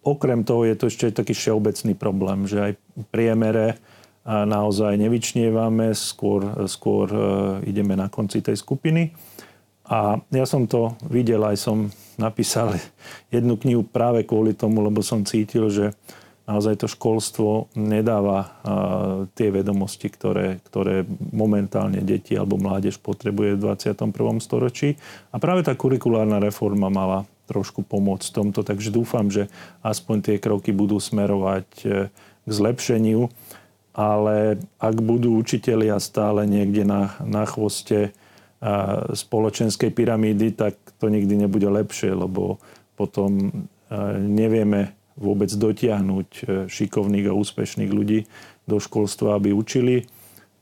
okrem 0.04 0.44
toho 0.44 0.68
je 0.68 0.76
to 0.76 0.86
ešte 0.92 1.16
taký 1.24 1.32
všeobecný 1.32 1.96
problém, 1.96 2.46
že 2.46 2.58
aj 2.60 2.72
v 2.76 3.06
priemere 3.10 3.80
naozaj 4.28 5.00
nevyčnievame, 5.00 5.96
skôr, 5.96 6.68
skôr 6.68 7.08
e, 7.08 7.20
ideme 7.72 7.96
na 7.96 8.12
konci 8.12 8.44
tej 8.44 8.60
skupiny. 8.60 9.16
A 9.88 10.20
ja 10.36 10.44
som 10.44 10.68
to 10.68 11.00
videl, 11.08 11.44
aj 11.48 11.58
som 11.60 11.88
napísal 12.20 12.76
jednu 13.36 13.56
knihu 13.56 13.88
práve 13.88 14.28
kvôli 14.28 14.52
tomu, 14.52 14.84
lebo 14.84 15.00
som 15.00 15.24
cítil, 15.24 15.72
že 15.72 15.96
naozaj 16.48 16.80
to 16.80 16.88
školstvo 16.88 17.68
nedáva 17.76 18.56
tie 19.36 19.52
vedomosti, 19.52 20.08
ktoré, 20.08 20.64
ktoré 20.64 21.04
momentálne 21.36 22.00
deti 22.04 22.40
alebo 22.40 22.56
mládež 22.56 23.04
potrebuje 23.04 23.60
v 23.60 23.64
21. 23.76 24.12
storočí. 24.40 24.96
A 25.32 25.40
práve 25.44 25.68
tá 25.68 25.76
kurikulárna 25.76 26.40
reforma 26.40 26.88
mala 26.88 27.28
trošku 27.48 27.84
pomôcť 27.84 28.28
tomto, 28.32 28.64
takže 28.64 28.92
dúfam, 28.92 29.32
že 29.32 29.48
aspoň 29.80 30.18
tie 30.20 30.36
kroky 30.36 30.76
budú 30.76 31.00
smerovať 31.00 31.68
e, 31.88 32.12
k 32.12 32.50
zlepšeniu, 32.52 33.32
ale 33.96 34.60
ak 34.78 34.96
budú 35.00 35.40
učitelia 35.40 35.96
stále 36.04 36.44
niekde 36.44 36.84
na, 36.84 37.16
na 37.24 37.48
chvoste 37.48 38.12
spoločenskej 39.14 39.94
pyramídy, 39.94 40.58
tak 40.58 40.74
to 40.98 41.14
nikdy 41.14 41.38
nebude 41.38 41.70
lepšie, 41.70 42.10
lebo 42.10 42.58
potom 42.98 43.54
nevieme 44.18 44.98
vôbec 45.18 45.50
dotiahnuť 45.50 46.30
e, 46.30 46.42
šikovných 46.70 47.28
a 47.28 47.38
úspešných 47.38 47.92
ľudí 47.92 48.30
do 48.70 48.78
školstva, 48.78 49.42
aby 49.42 49.52
učili 49.52 50.06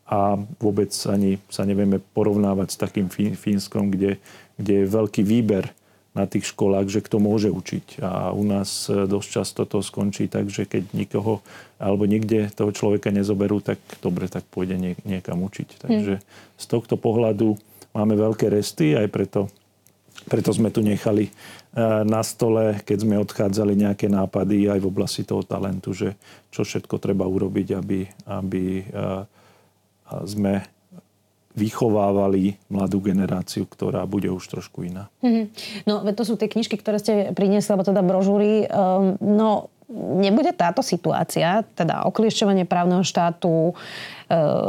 a 0.07 0.39
vôbec 0.61 0.95
ani 1.09 1.41
sa 1.51 1.67
nevieme 1.67 1.99
porovnávať 1.99 2.67
s 2.71 2.77
takým 2.79 3.07
Fínskom, 3.11 3.91
kde, 3.91 4.21
kde 4.55 4.73
je 4.85 4.91
veľký 4.93 5.21
výber 5.25 5.75
na 6.15 6.23
tých 6.23 6.55
školách, 6.55 6.87
že 6.87 7.03
kto 7.03 7.19
môže 7.19 7.51
učiť. 7.51 7.99
A 7.99 8.31
u 8.31 8.47
nás 8.47 8.87
e, 8.87 9.03
dosť 9.03 9.27
často 9.27 9.61
to 9.67 9.83
skončí 9.83 10.31
tak, 10.31 10.47
že 10.47 10.63
keď 10.63 10.95
nikoho 10.95 11.43
alebo 11.75 12.07
nikde 12.07 12.47
toho 12.55 12.71
človeka 12.71 13.11
nezoberú, 13.11 13.59
tak 13.59 13.83
dobre, 13.99 14.31
tak 14.31 14.47
pôjde 14.47 14.79
niekam 15.03 15.43
učiť. 15.43 15.67
Hm. 15.75 15.79
Takže 15.83 16.15
z 16.55 16.65
tohto 16.71 16.95
pohľadu 16.95 17.59
máme 17.95 18.19
veľké 18.19 18.51
resty, 18.51 18.93
aj 18.99 19.07
preto, 19.07 19.47
preto 20.27 20.51
sme 20.51 20.69
tu 20.69 20.83
nechali 20.83 21.31
E, 21.75 22.07
na 22.07 22.23
stole, 22.23 22.79
keď 22.87 22.97
sme 23.03 23.19
odchádzali 23.19 23.75
nejaké 23.75 24.07
nápady 24.07 24.71
aj 24.71 24.79
v 24.79 24.87
oblasti 24.87 25.27
toho 25.27 25.43
talentu, 25.43 25.91
že 25.91 26.15
čo 26.47 26.63
všetko 26.63 27.03
treba 27.03 27.27
urobiť, 27.27 27.67
aby, 27.75 27.99
aby 28.31 28.63
e, 28.79 28.83
sme 30.23 30.63
vychovávali 31.51 32.55
mladú 32.71 33.03
generáciu, 33.03 33.67
ktorá 33.67 34.07
bude 34.07 34.31
už 34.31 34.43
trošku 34.47 34.87
iná. 34.87 35.11
Mm-hmm. 35.19 35.45
No, 35.83 35.99
to 36.15 36.23
sú 36.23 36.39
tie 36.39 36.47
knižky, 36.47 36.79
ktoré 36.79 36.99
ste 36.99 37.35
priniesli, 37.35 37.75
alebo 37.75 37.87
teda 37.87 38.03
brožúry. 38.03 38.67
Um, 38.71 39.15
no, 39.23 39.71
nebude 39.93 40.49
táto 40.49 40.81
situácia, 40.81 41.61
teda 41.77 42.09
okliešťovanie 42.09 42.65
právneho 42.65 43.05
štátu, 43.05 43.69
e, 43.69 43.73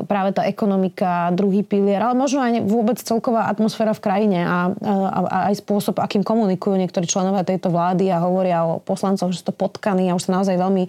práve 0.05 0.37
tá 0.37 0.45
ekonomika, 0.45 1.33
druhý 1.33 1.65
pilier, 1.65 2.05
ale 2.05 2.13
možno 2.13 2.45
aj 2.45 2.61
vôbec 2.69 3.01
celková 3.01 3.49
atmosféra 3.49 3.97
v 3.97 4.05
krajine 4.05 4.41
a, 4.45 4.77
a, 4.77 5.21
a 5.25 5.39
aj 5.49 5.65
spôsob, 5.65 5.97
akým 6.05 6.21
komunikujú 6.21 6.77
niektorí 6.77 7.09
členovia 7.09 7.49
tejto 7.49 7.73
vlády 7.73 8.13
a 8.13 8.21
hovoria 8.21 8.69
o 8.69 8.77
poslancoch, 8.77 9.33
že 9.33 9.41
sú 9.41 9.49
to 9.49 9.57
potkaní 9.57 10.13
a 10.13 10.17
už 10.21 10.29
sa 10.29 10.37
naozaj 10.37 10.61
veľmi 10.61 10.85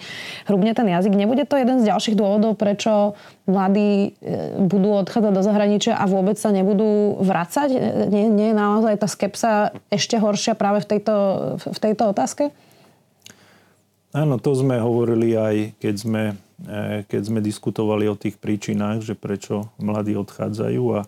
hrubne 0.51 0.75
ten 0.75 0.87
jazyk. 0.91 1.15
Nebude 1.15 1.47
to 1.47 1.55
jeden 1.55 1.79
z 1.79 1.87
ďalších 1.87 2.19
dôvodov, 2.19 2.59
prečo 2.59 3.15
mladí 3.47 4.11
e, 4.19 4.59
budú 4.59 4.91
odchádzať 5.07 5.31
do 5.31 5.39
zahraničia 5.39 5.95
a 5.95 6.03
vôbec 6.03 6.35
sa 6.35 6.51
nebudú 6.51 7.15
vracať? 7.23 7.71
Nie, 8.11 8.27
nie 8.27 8.51
je 8.51 8.59
naozaj 8.59 8.99
tá 8.99 9.07
skepsa 9.07 9.71
ešte 9.87 10.19
horšia 10.19 10.59
práve 10.59 10.83
v 10.83 10.99
tejto, 10.99 11.15
v 11.63 11.79
tejto 11.79 12.11
otázke? 12.11 12.51
Áno, 14.15 14.39
to 14.39 14.55
sme 14.55 14.79
hovorili 14.79 15.35
aj, 15.35 15.55
keď 15.83 15.95
sme, 15.99 16.23
e, 16.63 17.03
keď 17.11 17.21
sme 17.27 17.39
diskutovali 17.43 18.07
o 18.07 18.15
tých 18.15 18.39
príčinách, 18.39 19.03
že 19.03 19.19
prečo 19.19 19.67
mladí 19.75 20.15
odchádzajú 20.15 20.83
a 20.95 21.03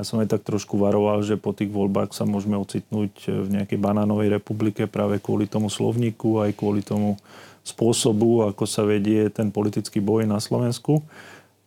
ja 0.00 0.02
som 0.02 0.18
aj 0.24 0.32
tak 0.32 0.42
trošku 0.48 0.80
varoval, 0.80 1.20
že 1.20 1.36
po 1.36 1.52
tých 1.52 1.68
voľbách 1.68 2.16
sa 2.16 2.24
môžeme 2.24 2.56
ocitnúť 2.56 3.12
v 3.28 3.48
nejakej 3.60 3.76
banánovej 3.76 4.32
republike 4.32 4.88
práve 4.88 5.20
kvôli 5.20 5.44
tomu 5.44 5.68
slovníku, 5.68 6.40
aj 6.40 6.56
kvôli 6.56 6.80
tomu 6.80 7.20
spôsobu, 7.60 8.48
ako 8.48 8.64
sa 8.64 8.82
vedie 8.82 9.28
ten 9.28 9.52
politický 9.52 10.00
boj 10.00 10.24
na 10.24 10.40
Slovensku. 10.40 11.04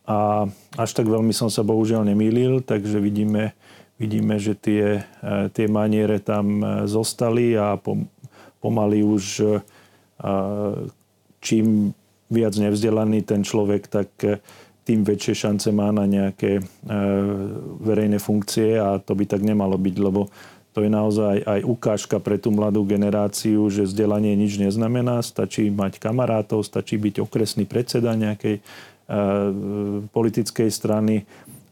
A 0.04 0.50
až 0.76 0.90
tak 0.92 1.06
veľmi 1.08 1.32
som 1.32 1.48
sa 1.48 1.64
bohužiaľ 1.64 2.04
nemýlil, 2.10 2.60
takže 2.60 3.00
vidíme, 3.00 3.56
vidíme 3.96 4.36
že 4.36 4.52
tie, 4.52 5.00
e, 5.00 5.32
tie 5.54 5.64
maniere 5.70 6.20
tam 6.20 6.60
e, 6.60 6.66
zostali 6.90 7.56
a 7.56 7.78
pomaly 8.60 9.00
už 9.00 9.24
čím 11.44 11.92
viac 12.32 12.56
nevzdelaný 12.56 13.22
ten 13.22 13.44
človek, 13.44 13.86
tak 13.86 14.08
e, 14.24 14.40
tým 14.84 15.04
väčšie 15.04 15.34
šance 15.36 15.68
má 15.70 15.92
na 15.92 16.08
nejaké 16.08 16.60
e, 16.60 16.62
verejné 17.84 18.18
funkcie 18.18 18.80
a 18.80 18.96
to 19.00 19.12
by 19.12 19.28
tak 19.28 19.44
nemalo 19.44 19.76
byť, 19.76 19.96
lebo 20.00 20.32
to 20.74 20.82
je 20.82 20.90
naozaj 20.90 21.46
aj 21.46 21.60
ukážka 21.62 22.18
pre 22.18 22.34
tú 22.34 22.50
mladú 22.50 22.82
generáciu, 22.82 23.70
že 23.70 23.86
vzdelanie 23.86 24.34
nič 24.34 24.58
neznamená, 24.58 25.22
stačí 25.22 25.70
mať 25.70 26.02
kamarátov, 26.02 26.66
stačí 26.66 26.98
byť 26.98 27.22
okresný 27.22 27.64
predseda 27.68 28.18
nejakej 28.18 28.58
e, 28.58 28.62
politickej 30.10 30.68
strany 30.72 31.22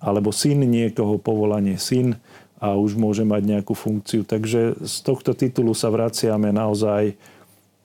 alebo 0.03 0.31
syn 0.31 0.67
niekoho, 0.67 1.19
povolanie 1.19 1.79
syn 1.79 2.19
a 2.63 2.79
už 2.79 2.95
môže 2.95 3.27
mať 3.27 3.43
nejakú 3.43 3.75
funkciu. 3.75 4.23
Takže 4.23 4.79
z 4.79 4.97
tohto 5.03 5.35
titulu 5.35 5.75
sa 5.75 5.91
vraciame 5.91 6.55
naozaj 6.55 7.19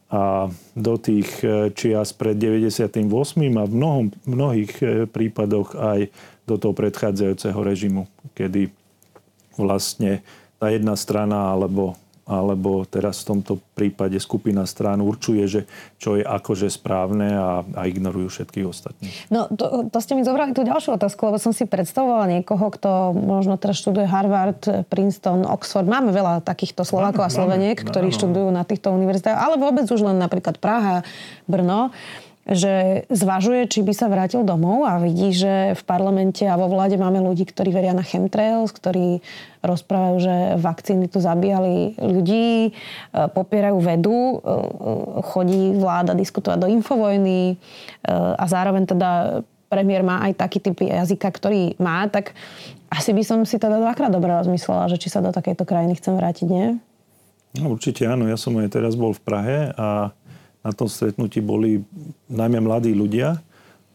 a 0.07 0.47
do 0.71 0.95
tých 0.95 1.27
e, 1.43 1.67
čias 1.75 2.15
pred 2.15 2.39
98. 2.39 3.03
a 3.59 3.63
v 3.67 3.73
mnohom, 3.75 4.05
mnohých 4.23 4.73
e, 4.79 4.85
prípadoch 5.03 5.75
aj 5.75 6.07
do 6.47 6.55
toho 6.55 6.71
predchádzajúceho 6.71 7.59
režimu, 7.59 8.07
kedy 8.31 8.71
vlastne 9.59 10.23
tá 10.57 10.71
jedna 10.71 10.95
strana 10.95 11.51
alebo 11.51 11.99
alebo 12.27 12.83
teraz 12.83 13.23
v 13.23 13.35
tomto 13.35 13.63
prípade 13.73 14.19
skupina 14.19 14.67
strán 14.67 14.99
určuje, 14.99 15.43
že 15.47 15.61
čo 15.95 16.19
je 16.19 16.23
akože 16.27 16.67
správne 16.67 17.31
a, 17.33 17.63
a 17.63 17.81
ignorujú 17.87 18.27
všetkých 18.27 18.65
ostatných. 18.67 19.15
No 19.31 19.47
to, 19.47 19.87
to 19.87 19.99
ste 20.03 20.19
mi 20.19 20.27
zobrali 20.27 20.51
tú 20.51 20.67
ďalšiu 20.67 20.99
otázku, 20.99 21.31
lebo 21.31 21.39
som 21.39 21.55
si 21.55 21.63
predstavovala 21.63 22.27
niekoho, 22.37 22.67
kto 22.67 23.15
možno 23.15 23.55
teraz 23.55 23.79
študuje 23.79 24.05
Harvard, 24.05 24.59
Princeton, 24.91 25.47
Oxford. 25.47 25.87
Máme 25.87 26.11
veľa 26.11 26.43
takýchto 26.43 26.83
Slovákov 26.83 27.23
a 27.23 27.31
Sloveniek, 27.31 27.79
ktorí 27.79 28.11
študujú 28.11 28.51
na 28.51 28.67
týchto 28.67 28.91
univerzitách, 28.91 29.39
ale 29.39 29.55
vôbec 29.55 29.87
už 29.87 30.03
len 30.03 30.19
napríklad 30.19 30.59
Praha, 30.59 31.07
Brno 31.47 31.95
že 32.47 33.03
zvažuje, 33.11 33.67
či 33.67 33.83
by 33.83 33.91
sa 33.91 34.07
vrátil 34.07 34.47
domov 34.47 34.87
a 34.87 35.03
vidí, 35.03 35.35
že 35.35 35.75
v 35.75 35.81
parlamente 35.83 36.47
a 36.47 36.55
vo 36.55 36.71
vláde 36.71 36.95
máme 36.95 37.19
ľudí, 37.19 37.43
ktorí 37.43 37.75
veria 37.75 37.91
na 37.91 38.07
chemtrails, 38.07 38.71
ktorí 38.71 39.19
rozprávajú, 39.59 40.15
že 40.23 40.35
vakcíny 40.55 41.11
tu 41.11 41.19
zabíjali 41.19 41.99
ľudí, 41.99 42.49
e, 42.67 42.71
popierajú 43.11 43.77
vedu, 43.83 44.15
e, 44.15 44.35
chodí 45.27 45.75
vláda 45.75 46.15
diskutovať 46.15 46.57
do 46.63 46.71
infovojny 46.71 47.39
e, 47.51 47.55
a 48.15 48.45
zároveň 48.47 48.87
teda 48.87 49.43
premiér 49.67 50.07
má 50.07 50.23
aj 50.23 50.39
taký 50.39 50.63
typ 50.63 50.79
jazyka, 50.79 51.27
ktorý 51.27 51.75
má, 51.83 52.07
tak 52.07 52.31
asi 52.87 53.11
by 53.11 53.23
som 53.27 53.43
si 53.43 53.59
teda 53.59 53.83
dvakrát 53.83 54.07
dobre 54.07 54.31
rozmyslela, 54.31 54.87
že 54.87 54.95
či 54.95 55.11
sa 55.11 55.19
do 55.19 55.35
takejto 55.35 55.67
krajiny 55.67 55.99
chcem 55.99 56.15
vrátiť, 56.15 56.47
nie? 56.47 56.79
No, 57.59 57.75
určite 57.75 58.07
áno. 58.07 58.27
Ja 58.31 58.39
som 58.39 58.55
aj 58.55 58.79
teraz 58.79 58.95
bol 58.95 59.11
v 59.11 59.21
Prahe 59.23 59.57
a 59.75 60.15
na 60.67 60.75
tom 60.75 60.91
stretnutí 60.91 61.39
boli 61.39 61.87
najmä 62.27 62.59
mladí 62.59 62.91
ľudia. 62.91 63.39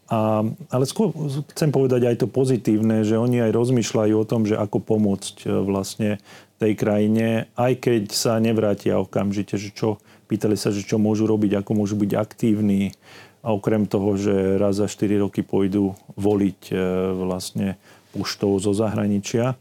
A, 0.09 0.41
ale 0.73 0.83
skôr 0.89 1.13
chcem 1.53 1.69
povedať 1.69 2.09
aj 2.09 2.25
to 2.25 2.27
pozitívne, 2.27 3.05
že 3.05 3.15
oni 3.15 3.45
aj 3.45 3.51
rozmýšľajú 3.53 4.13
o 4.17 4.25
tom, 4.27 4.49
že 4.49 4.57
ako 4.57 4.81
pomôcť 4.81 5.35
e, 5.45 5.47
vlastne 5.63 6.09
tej 6.57 6.73
krajine, 6.73 7.47
aj 7.55 7.73
keď 7.77 8.03
sa 8.11 8.41
nevrátia 8.41 8.99
okamžite, 8.99 9.55
že 9.55 9.71
čo, 9.71 10.01
pýtali 10.27 10.57
sa, 10.59 10.73
že 10.73 10.83
čo 10.83 10.99
môžu 10.99 11.29
robiť, 11.29 11.61
ako 11.61 11.71
môžu 11.77 11.95
byť 11.95 12.11
aktívni. 12.19 12.91
A 13.43 13.55
okrem 13.55 13.87
toho, 13.87 14.15
že 14.15 14.55
raz 14.55 14.79
za 14.79 14.87
4 14.87 15.23
roky 15.23 15.43
pôjdu 15.45 15.95
voliť 16.19 16.61
e, 16.71 16.75
vlastne 17.15 17.67
puštou 18.11 18.59
zo 18.59 18.75
zahraničia. 18.75 19.55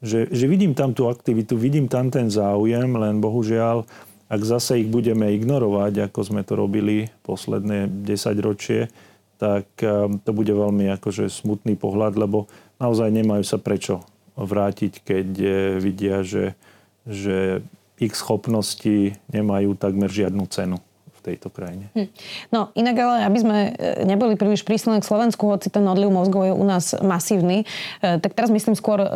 Že, 0.00 0.32
že 0.32 0.44
vidím 0.48 0.72
tam 0.72 0.96
tú 0.96 1.12
aktivitu, 1.12 1.60
vidím 1.60 1.84
tam 1.90 2.08
ten 2.08 2.32
záujem, 2.32 2.88
len 2.88 3.20
bohužiaľ 3.20 3.84
ak 4.30 4.40
zase 4.46 4.86
ich 4.86 4.88
budeme 4.88 5.34
ignorovať, 5.34 6.06
ako 6.06 6.20
sme 6.22 6.46
to 6.46 6.54
robili 6.54 7.10
posledné 7.26 7.90
10 8.06 8.38
ročie, 8.46 8.86
tak 9.42 9.66
ehm, 9.82 10.22
to 10.22 10.30
bude 10.30 10.54
veľmi 10.54 10.86
akože 11.00 11.26
smutný 11.26 11.74
pohľad, 11.74 12.14
lebo 12.14 12.46
naozaj 12.78 13.10
nemajú 13.10 13.42
sa 13.42 13.58
prečo 13.58 14.06
vrátiť, 14.38 15.02
keď 15.02 15.28
eh, 15.42 15.52
vidia, 15.82 16.22
že, 16.22 16.54
že 17.02 17.66
ich 17.98 18.14
schopnosti 18.14 19.18
nemajú 19.34 19.76
takmer 19.76 20.08
žiadnu 20.08 20.46
cenu 20.48 20.78
tejto 21.20 21.52
krajine. 21.52 21.92
Hm. 21.92 22.08
No 22.50 22.72
inak 22.72 22.96
ale, 22.96 23.16
aby 23.28 23.38
sme 23.38 23.58
e, 23.76 24.02
neboli 24.08 24.34
príliš 24.34 24.64
prísne 24.64 24.96
k 24.98 25.04
Slovensku, 25.04 25.44
hoci 25.46 25.68
ten 25.68 25.84
odliv 25.84 26.08
mozgov 26.08 26.48
je 26.48 26.54
u 26.56 26.64
nás 26.64 26.96
masívny, 26.98 27.68
e, 28.00 28.18
tak 28.18 28.32
teraz 28.32 28.48
myslím 28.48 28.72
skôr 28.72 29.04
e, 29.04 29.08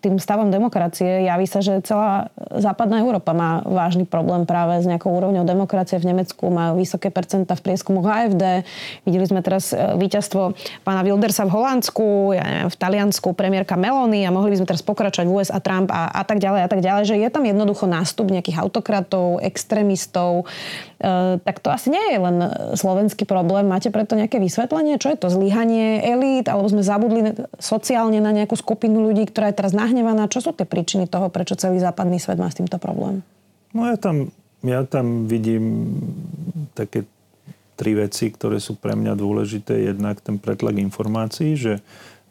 tým 0.00 0.22
stavom 0.22 0.54
demokracie 0.54 1.26
javí 1.26 1.46
sa, 1.50 1.58
že 1.58 1.82
celá 1.82 2.30
západná 2.54 3.02
Európa 3.02 3.34
má 3.34 3.60
vážny 3.66 4.06
problém 4.06 4.46
práve 4.46 4.78
s 4.80 4.86
nejakou 4.86 5.10
úrovňou 5.10 5.42
demokracie. 5.42 5.98
V 5.98 6.08
Nemecku 6.14 6.46
majú 6.48 6.78
vysoké 6.78 7.10
percenta 7.10 7.58
v 7.58 7.64
prieskumoch 7.66 8.06
AFD. 8.06 8.62
Videli 9.02 9.26
sme 9.26 9.42
teraz 9.42 9.74
víťazstvo 9.74 10.54
pána 10.86 11.02
Wildersa 11.02 11.44
v 11.44 11.54
Holandsku, 11.58 12.38
ja 12.38 12.44
neviem, 12.46 12.70
v 12.70 12.76
Taliansku 12.78 13.28
premiérka 13.34 13.74
Melony 13.74 14.22
a 14.22 14.30
mohli 14.30 14.54
by 14.54 14.62
sme 14.62 14.68
teraz 14.70 14.82
pokračovať 14.86 15.26
v 15.26 15.34
USA 15.34 15.58
Trump 15.58 15.90
a, 15.90 16.12
a 16.12 16.22
tak 16.22 16.38
ďalej 16.38 16.60
a 16.64 16.68
tak 16.68 16.80
ďalej, 16.80 17.02
že 17.08 17.16
je 17.18 17.28
tam 17.28 17.44
jednoducho 17.44 17.84
nástup 17.90 18.30
nejakých 18.30 18.60
autokratov, 18.62 19.42
extrémistov, 19.42 20.46
tak 21.42 21.64
to 21.64 21.68
asi 21.72 21.88
nie 21.88 22.14
je 22.14 22.18
len 22.18 22.36
slovenský 22.74 23.24
problém. 23.24 23.68
Máte 23.68 23.88
preto 23.88 24.18
nejaké 24.18 24.40
vysvetlenie? 24.42 25.00
Čo 25.00 25.14
je 25.14 25.18
to 25.18 25.28
zlyhanie 25.32 26.02
elít? 26.02 26.46
Alebo 26.48 26.68
sme 26.68 26.84
zabudli 26.84 27.34
sociálne 27.56 28.20
na 28.20 28.34
nejakú 28.34 28.54
skupinu 28.58 29.04
ľudí, 29.04 29.28
ktorá 29.28 29.50
je 29.50 29.58
teraz 29.58 29.72
nahnevaná? 29.72 30.30
Čo 30.30 30.48
sú 30.48 30.50
tie 30.56 30.68
príčiny 30.68 31.06
toho, 31.06 31.28
prečo 31.32 31.56
celý 31.56 31.78
západný 31.80 32.18
svet 32.20 32.36
má 32.36 32.50
s 32.52 32.58
týmto 32.58 32.76
problém? 32.76 33.22
No 33.72 33.86
ja 33.88 33.96
tam, 34.00 34.32
ja 34.64 34.82
tam 34.84 35.30
vidím 35.30 35.96
také 36.72 37.04
tri 37.78 37.94
veci, 37.94 38.34
ktoré 38.34 38.58
sú 38.58 38.74
pre 38.74 38.98
mňa 38.98 39.14
dôležité. 39.14 39.88
Jednak 39.88 40.18
ten 40.18 40.36
pretlak 40.42 40.78
informácií, 40.78 41.54
že 41.54 41.78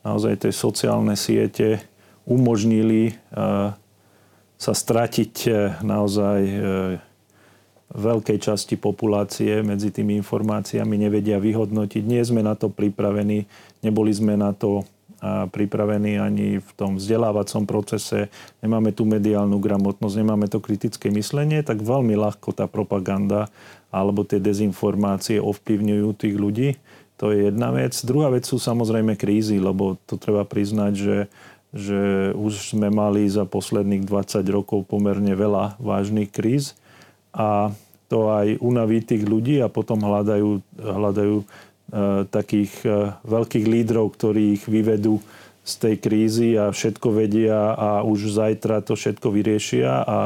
naozaj 0.04 0.44
tie 0.44 0.52
sociálne 0.52 1.16
siete 1.16 1.80
umožnili 2.28 3.16
uh, 3.32 3.72
sa 4.58 4.74
stratiť 4.74 5.48
naozaj 5.86 6.42
veľkej 7.96 8.38
časti 8.44 8.76
populácie 8.76 9.64
medzi 9.64 9.94
tými 9.96 10.20
informáciami, 10.20 11.00
nevedia 11.00 11.40
vyhodnotiť. 11.40 12.04
Nie 12.04 12.24
sme 12.28 12.44
na 12.44 12.60
to 12.60 12.68
pripravení, 12.68 13.48
neboli 13.80 14.12
sme 14.12 14.36
na 14.36 14.52
to 14.52 14.84
pripravení 15.26 16.22
ani 16.22 16.62
v 16.62 16.72
tom 16.78 17.02
vzdelávacom 17.02 17.66
procese, 17.66 18.30
nemáme 18.62 18.94
tu 18.94 19.02
mediálnu 19.02 19.58
gramotnosť, 19.58 20.14
nemáme 20.14 20.46
to 20.46 20.62
kritické 20.62 21.10
myslenie, 21.10 21.66
tak 21.66 21.82
veľmi 21.82 22.14
ľahko 22.14 22.54
tá 22.54 22.70
propaganda 22.70 23.50
alebo 23.90 24.22
tie 24.22 24.38
dezinformácie 24.38 25.42
ovplyvňujú 25.42 26.08
tých 26.14 26.36
ľudí. 26.38 26.70
To 27.18 27.34
je 27.34 27.50
jedna 27.50 27.74
vec. 27.74 27.98
Druhá 28.06 28.30
vec 28.30 28.46
sú 28.46 28.62
samozrejme 28.62 29.18
krízy, 29.18 29.58
lebo 29.58 29.98
to 30.06 30.22
treba 30.22 30.46
priznať, 30.46 30.94
že 30.94 31.18
že 31.76 32.32
už 32.32 32.72
sme 32.72 32.88
mali 32.88 33.28
za 33.28 33.44
posledných 33.44 34.08
20 34.08 34.40
rokov 34.48 34.88
pomerne 34.88 35.36
veľa 35.36 35.76
vážnych 35.84 36.32
kríz 36.32 36.80
a 37.38 37.70
to 38.10 38.34
aj 38.34 38.58
unaví 38.64 39.06
tých 39.06 39.28
ľudí 39.28 39.62
a 39.62 39.70
potom 39.70 40.02
hľadajú, 40.02 40.50
hľadajú 40.82 41.38
e, 41.38 41.46
takých 42.26 42.74
e, 42.82 42.90
veľkých 43.22 43.66
lídrov, 43.68 44.18
ktorí 44.18 44.58
ich 44.58 44.66
vyvedú 44.66 45.22
z 45.68 45.74
tej 45.78 45.96
krízy 46.00 46.50
a 46.56 46.72
všetko 46.72 47.08
vedia 47.14 47.76
a 47.76 47.90
už 48.02 48.34
zajtra 48.34 48.82
to 48.82 48.96
všetko 48.96 49.30
vyriešia 49.30 49.92
a, 50.02 50.20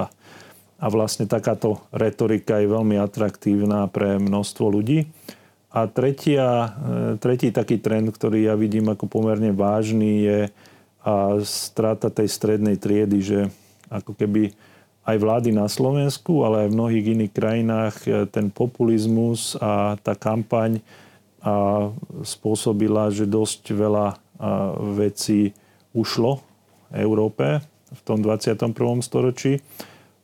a 0.78 0.86
vlastne 0.94 1.26
takáto 1.26 1.82
retorika 1.90 2.62
je 2.62 2.70
veľmi 2.70 3.02
atraktívna 3.02 3.90
pre 3.90 4.22
množstvo 4.22 4.66
ľudí. 4.70 5.10
A 5.74 5.90
tretia, 5.90 6.48
e, 6.48 6.70
tretí 7.20 7.52
taký 7.52 7.82
trend, 7.82 8.14
ktorý 8.14 8.46
ja 8.46 8.56
vidím 8.56 8.88
ako 8.88 9.10
pomerne 9.10 9.52
vážny, 9.52 10.12
je 10.24 10.40
a 11.02 11.42
strata 11.42 12.14
tej 12.14 12.30
strednej 12.30 12.78
triedy, 12.78 13.20
že 13.26 13.40
ako 13.90 14.14
keby 14.14 14.54
aj 15.02 15.18
vlády 15.18 15.50
na 15.52 15.66
Slovensku, 15.66 16.46
ale 16.46 16.66
aj 16.66 16.68
v 16.70 16.78
mnohých 16.78 17.08
iných 17.18 17.34
krajinách 17.34 17.96
e, 18.06 18.10
ten 18.30 18.54
populizmus 18.54 19.58
a 19.58 19.98
tá 20.02 20.14
kampaň 20.14 20.82
a 21.42 21.90
spôsobila, 22.22 23.10
že 23.10 23.26
dosť 23.26 23.74
veľa 23.74 24.14
vecí 24.94 25.58
ušlo 25.94 26.42
Európe 26.94 27.66
v 27.92 28.02
tom 28.06 28.24
21. 28.24 28.72
storočí 29.02 29.58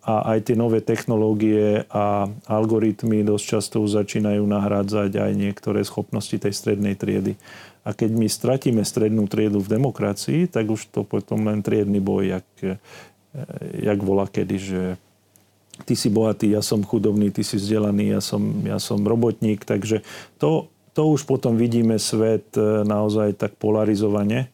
a 0.08 0.36
aj 0.36 0.48
tie 0.48 0.56
nové 0.56 0.80
technológie 0.80 1.84
a 1.92 2.32
algoritmy 2.48 3.28
dosť 3.28 3.46
často 3.60 3.84
začínajú 3.84 4.40
nahrádzať 4.40 5.20
aj 5.20 5.32
niektoré 5.36 5.84
schopnosti 5.84 6.32
tej 6.32 6.56
strednej 6.56 6.96
triedy. 6.96 7.36
A 7.84 7.92
keď 7.92 8.16
my 8.16 8.28
stratíme 8.28 8.84
strednú 8.88 9.28
triedu 9.28 9.60
v 9.60 9.80
demokracii, 9.80 10.48
tak 10.48 10.72
už 10.72 10.92
to 10.96 11.04
potom 11.04 11.44
len 11.48 11.60
triedny 11.60 12.00
boj, 12.00 12.40
jak, 12.40 12.48
e, 12.64 12.80
jak 13.84 14.00
volá 14.02 14.26
kedy, 14.26 14.58
že 14.58 14.82
ty 15.86 15.94
si 15.94 16.10
bohatý, 16.10 16.58
ja 16.58 16.66
som 16.66 16.82
chudobný, 16.82 17.30
ty 17.30 17.46
si 17.46 17.60
vzdelaný, 17.60 18.18
ja 18.18 18.22
som, 18.22 18.42
ja 18.66 18.82
som 18.82 19.02
robotník. 19.06 19.62
Takže 19.62 20.02
to, 20.42 20.72
to 20.98 21.02
už 21.14 21.30
potom 21.30 21.54
vidíme 21.54 22.02
svet 22.02 22.58
e, 22.58 22.82
naozaj 22.82 23.38
tak 23.38 23.54
polarizovane. 23.62 24.50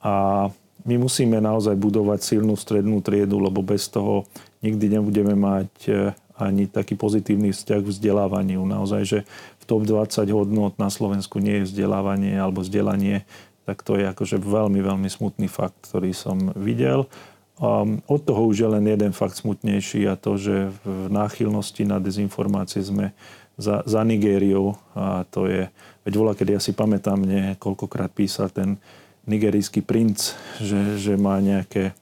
A 0.00 0.46
my 0.88 0.94
musíme 0.96 1.36
naozaj 1.42 1.76
budovať 1.76 2.20
silnú 2.24 2.56
strednú 2.56 3.04
triedu, 3.04 3.42
lebo 3.42 3.60
bez 3.60 3.90
toho 3.92 4.24
nikdy 4.64 4.96
nebudeme 4.96 5.36
mať 5.36 5.70
e, 5.84 5.92
ani 6.38 6.70
taký 6.70 6.94
pozitívny 6.94 7.52
vzťah 7.52 7.80
k 7.84 7.90
vzdelávaniu. 7.92 8.62
Naozaj, 8.64 9.02
že 9.04 9.18
top 9.68 9.84
20 9.84 10.32
hodnot 10.32 10.80
na 10.80 10.88
Slovensku 10.88 11.44
nie 11.44 11.60
je 11.60 11.68
vzdelávanie 11.68 12.40
alebo 12.40 12.64
vzdelanie, 12.64 13.28
tak 13.68 13.84
to 13.84 14.00
je 14.00 14.08
akože 14.08 14.40
veľmi, 14.40 14.80
veľmi 14.80 15.12
smutný 15.12 15.44
fakt, 15.44 15.92
ktorý 15.92 16.16
som 16.16 16.56
videl. 16.56 17.04
Od 18.06 18.20
toho 18.22 18.42
už 18.46 18.56
je 18.62 18.68
len 18.70 18.84
jeden 18.86 19.10
fakt 19.10 19.34
smutnejší 19.34 20.06
a 20.06 20.14
to, 20.14 20.38
že 20.38 20.70
v 20.86 21.10
náchylnosti 21.10 21.82
na 21.82 21.98
dezinformácie 21.98 22.82
sme 22.86 23.10
za, 23.58 23.82
za 23.82 24.06
Nigériou 24.06 24.78
a 24.94 25.26
to 25.26 25.50
je, 25.50 25.66
veď 26.06 26.12
volá, 26.14 26.32
keď 26.38 26.58
ja 26.58 26.60
si 26.62 26.70
pamätám, 26.70 27.18
mne 27.18 27.58
koľkokrát 27.58 28.14
písal 28.14 28.54
ten 28.54 28.78
nigerijský 29.26 29.82
princ, 29.82 30.38
že, 30.62 30.96
že 30.96 31.18
má 31.18 31.42
nejaké 31.42 31.92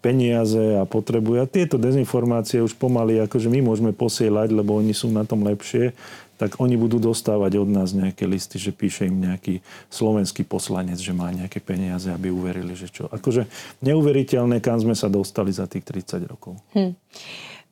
peniaze 0.00 0.78
a 0.78 0.88
potrebuje. 0.88 1.38
A 1.42 1.50
tieto 1.50 1.76
dezinformácie 1.76 2.62
už 2.62 2.78
pomaly 2.78 3.20
akože 3.26 3.50
my 3.52 3.60
môžeme 3.60 3.92
posielať, 3.92 4.54
lebo 4.54 4.78
oni 4.78 4.94
sú 4.94 5.12
na 5.12 5.26
tom 5.26 5.42
lepšie 5.42 5.92
tak 6.36 6.60
oni 6.60 6.76
budú 6.76 7.00
dostávať 7.00 7.58
od 7.60 7.68
nás 7.72 7.96
nejaké 7.96 8.28
listy, 8.28 8.60
že 8.60 8.72
píše 8.72 9.08
im 9.08 9.24
nejaký 9.24 9.64
slovenský 9.88 10.44
poslanec, 10.44 11.00
že 11.00 11.16
má 11.16 11.32
nejaké 11.32 11.60
peniaze, 11.60 12.12
aby 12.12 12.28
uverili, 12.28 12.76
že 12.76 12.92
čo. 12.92 13.08
Akože 13.08 13.48
neuveriteľné, 13.80 14.60
kam 14.60 14.76
sme 14.76 14.92
sa 14.92 15.08
dostali 15.08 15.50
za 15.50 15.64
tých 15.64 15.84
30 15.84 16.28
rokov. 16.28 16.60
Hm. 16.76 16.92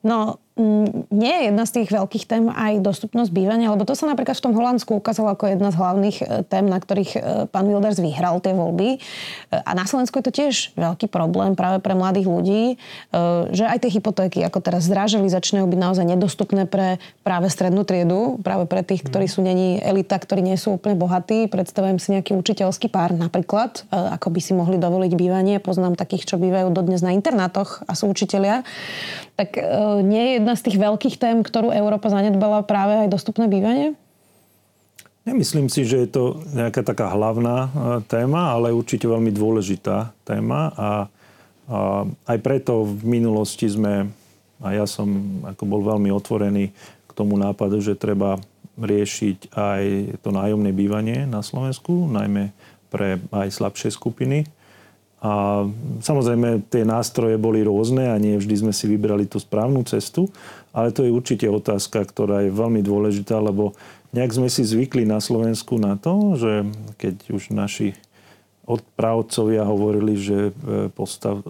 No, 0.04 0.36
nie 1.10 1.34
je 1.34 1.42
jedna 1.50 1.66
z 1.66 1.82
tých 1.82 1.88
veľkých 1.90 2.24
tém 2.30 2.46
aj 2.46 2.78
dostupnosť 2.78 3.34
bývania, 3.34 3.74
lebo 3.74 3.82
to 3.82 3.98
sa 3.98 4.06
napríklad 4.06 4.38
v 4.38 4.44
tom 4.46 4.54
Holandsku 4.54 5.02
ukázalo 5.02 5.34
ako 5.34 5.50
jedna 5.50 5.74
z 5.74 5.78
hlavných 5.82 6.16
e, 6.22 6.24
tém, 6.46 6.70
na 6.70 6.78
ktorých 6.78 7.10
e, 7.10 7.20
pán 7.50 7.66
Wilders 7.66 7.98
vyhral 7.98 8.38
tie 8.38 8.54
voľby. 8.54 8.88
E, 8.94 8.98
a 9.50 9.70
na 9.74 9.82
Slovensku 9.82 10.14
je 10.22 10.30
to 10.30 10.34
tiež 10.38 10.78
veľký 10.78 11.10
problém 11.10 11.58
práve 11.58 11.82
pre 11.82 11.98
mladých 11.98 12.30
ľudí, 12.30 12.62
že 13.50 13.64
aj 13.66 13.82
tie 13.82 13.90
hypotéky, 13.98 14.38
ako 14.46 14.62
teraz 14.62 14.86
zdražili, 14.86 15.26
začínajú 15.26 15.66
byť 15.66 15.80
naozaj 15.80 16.06
nedostupné 16.06 16.70
pre 16.70 17.02
práve 17.26 17.50
strednú 17.50 17.82
triedu, 17.82 18.38
práve 18.42 18.70
pre 18.70 18.86
tých, 18.86 19.02
ktorí 19.02 19.26
sú 19.26 19.42
není 19.42 19.82
elita, 19.82 20.18
ktorí 20.18 20.42
nie 20.44 20.58
sú 20.58 20.78
úplne 20.78 20.94
bohatí. 20.94 21.50
Predstavujem 21.50 21.98
si 21.98 22.14
nejaký 22.14 22.36
učiteľský 22.36 22.90
pár 22.90 23.14
napríklad, 23.14 23.86
ako 23.90 24.28
by 24.30 24.40
si 24.42 24.52
mohli 24.52 24.76
dovoliť 24.78 25.12
bývanie. 25.14 25.62
Poznám 25.62 25.98
takých, 25.98 26.34
čo 26.34 26.36
bývajú 26.36 26.74
dodnes 26.74 27.00
na 27.00 27.14
internátoch 27.14 27.86
a 27.86 27.92
sú 27.96 28.10
učitelia. 28.10 28.66
Tak 29.34 29.58
nie 30.04 30.38
je 30.38 30.43
jedna 30.44 30.60
z 30.60 30.64
tých 30.68 30.76
veľkých 30.76 31.16
tém, 31.16 31.40
ktorú 31.40 31.72
Európa 31.72 32.12
zanedbala 32.12 32.60
práve 32.68 33.00
aj 33.00 33.08
dostupné 33.08 33.48
bývanie? 33.48 33.96
Nemyslím 35.24 35.72
si, 35.72 35.88
že 35.88 36.04
je 36.04 36.08
to 36.12 36.44
nejaká 36.52 36.84
taká 36.84 37.08
hlavná 37.08 37.56
e, 37.64 37.68
téma, 38.04 38.52
ale 38.52 38.76
určite 38.76 39.08
veľmi 39.08 39.32
dôležitá 39.32 40.12
téma 40.28 40.68
a, 40.76 40.76
a 40.76 40.88
aj 42.28 42.38
preto 42.44 42.84
v 42.84 43.08
minulosti 43.08 43.64
sme, 43.64 44.12
a 44.60 44.68
ja 44.76 44.84
som 44.84 45.40
ako 45.48 45.64
bol 45.64 45.80
veľmi 45.80 46.12
otvorený 46.12 46.76
k 47.08 47.10
tomu 47.16 47.40
nápadu, 47.40 47.80
že 47.80 47.96
treba 47.96 48.36
riešiť 48.76 49.56
aj 49.56 49.82
to 50.20 50.28
nájomné 50.28 50.76
bývanie 50.76 51.24
na 51.24 51.40
Slovensku, 51.40 52.04
najmä 52.12 52.52
pre 52.92 53.16
aj 53.32 53.48
slabšie 53.48 53.96
skupiny. 53.96 54.44
A 55.24 55.64
samozrejme, 56.04 56.68
tie 56.68 56.84
nástroje 56.84 57.40
boli 57.40 57.64
rôzne 57.64 58.12
a 58.12 58.20
nie 58.20 58.36
vždy 58.36 58.60
sme 58.60 58.72
si 58.76 58.84
vybrali 58.84 59.24
tú 59.24 59.40
správnu 59.40 59.80
cestu, 59.88 60.28
ale 60.76 60.92
to 60.92 61.00
je 61.00 61.16
určite 61.16 61.48
otázka, 61.48 62.04
ktorá 62.04 62.44
je 62.44 62.52
veľmi 62.52 62.84
dôležitá, 62.84 63.40
lebo 63.40 63.72
nejak 64.12 64.36
sme 64.36 64.52
si 64.52 64.60
zvykli 64.68 65.08
na 65.08 65.24
Slovensku 65.24 65.80
na 65.80 65.96
to, 65.96 66.36
že 66.36 66.68
keď 67.00 67.14
už 67.32 67.56
naši 67.56 67.96
odpravcovia 68.64 69.64
hovorili, 69.68 70.16
že 70.16 70.38
e, 70.48 70.52
postav 70.88 71.44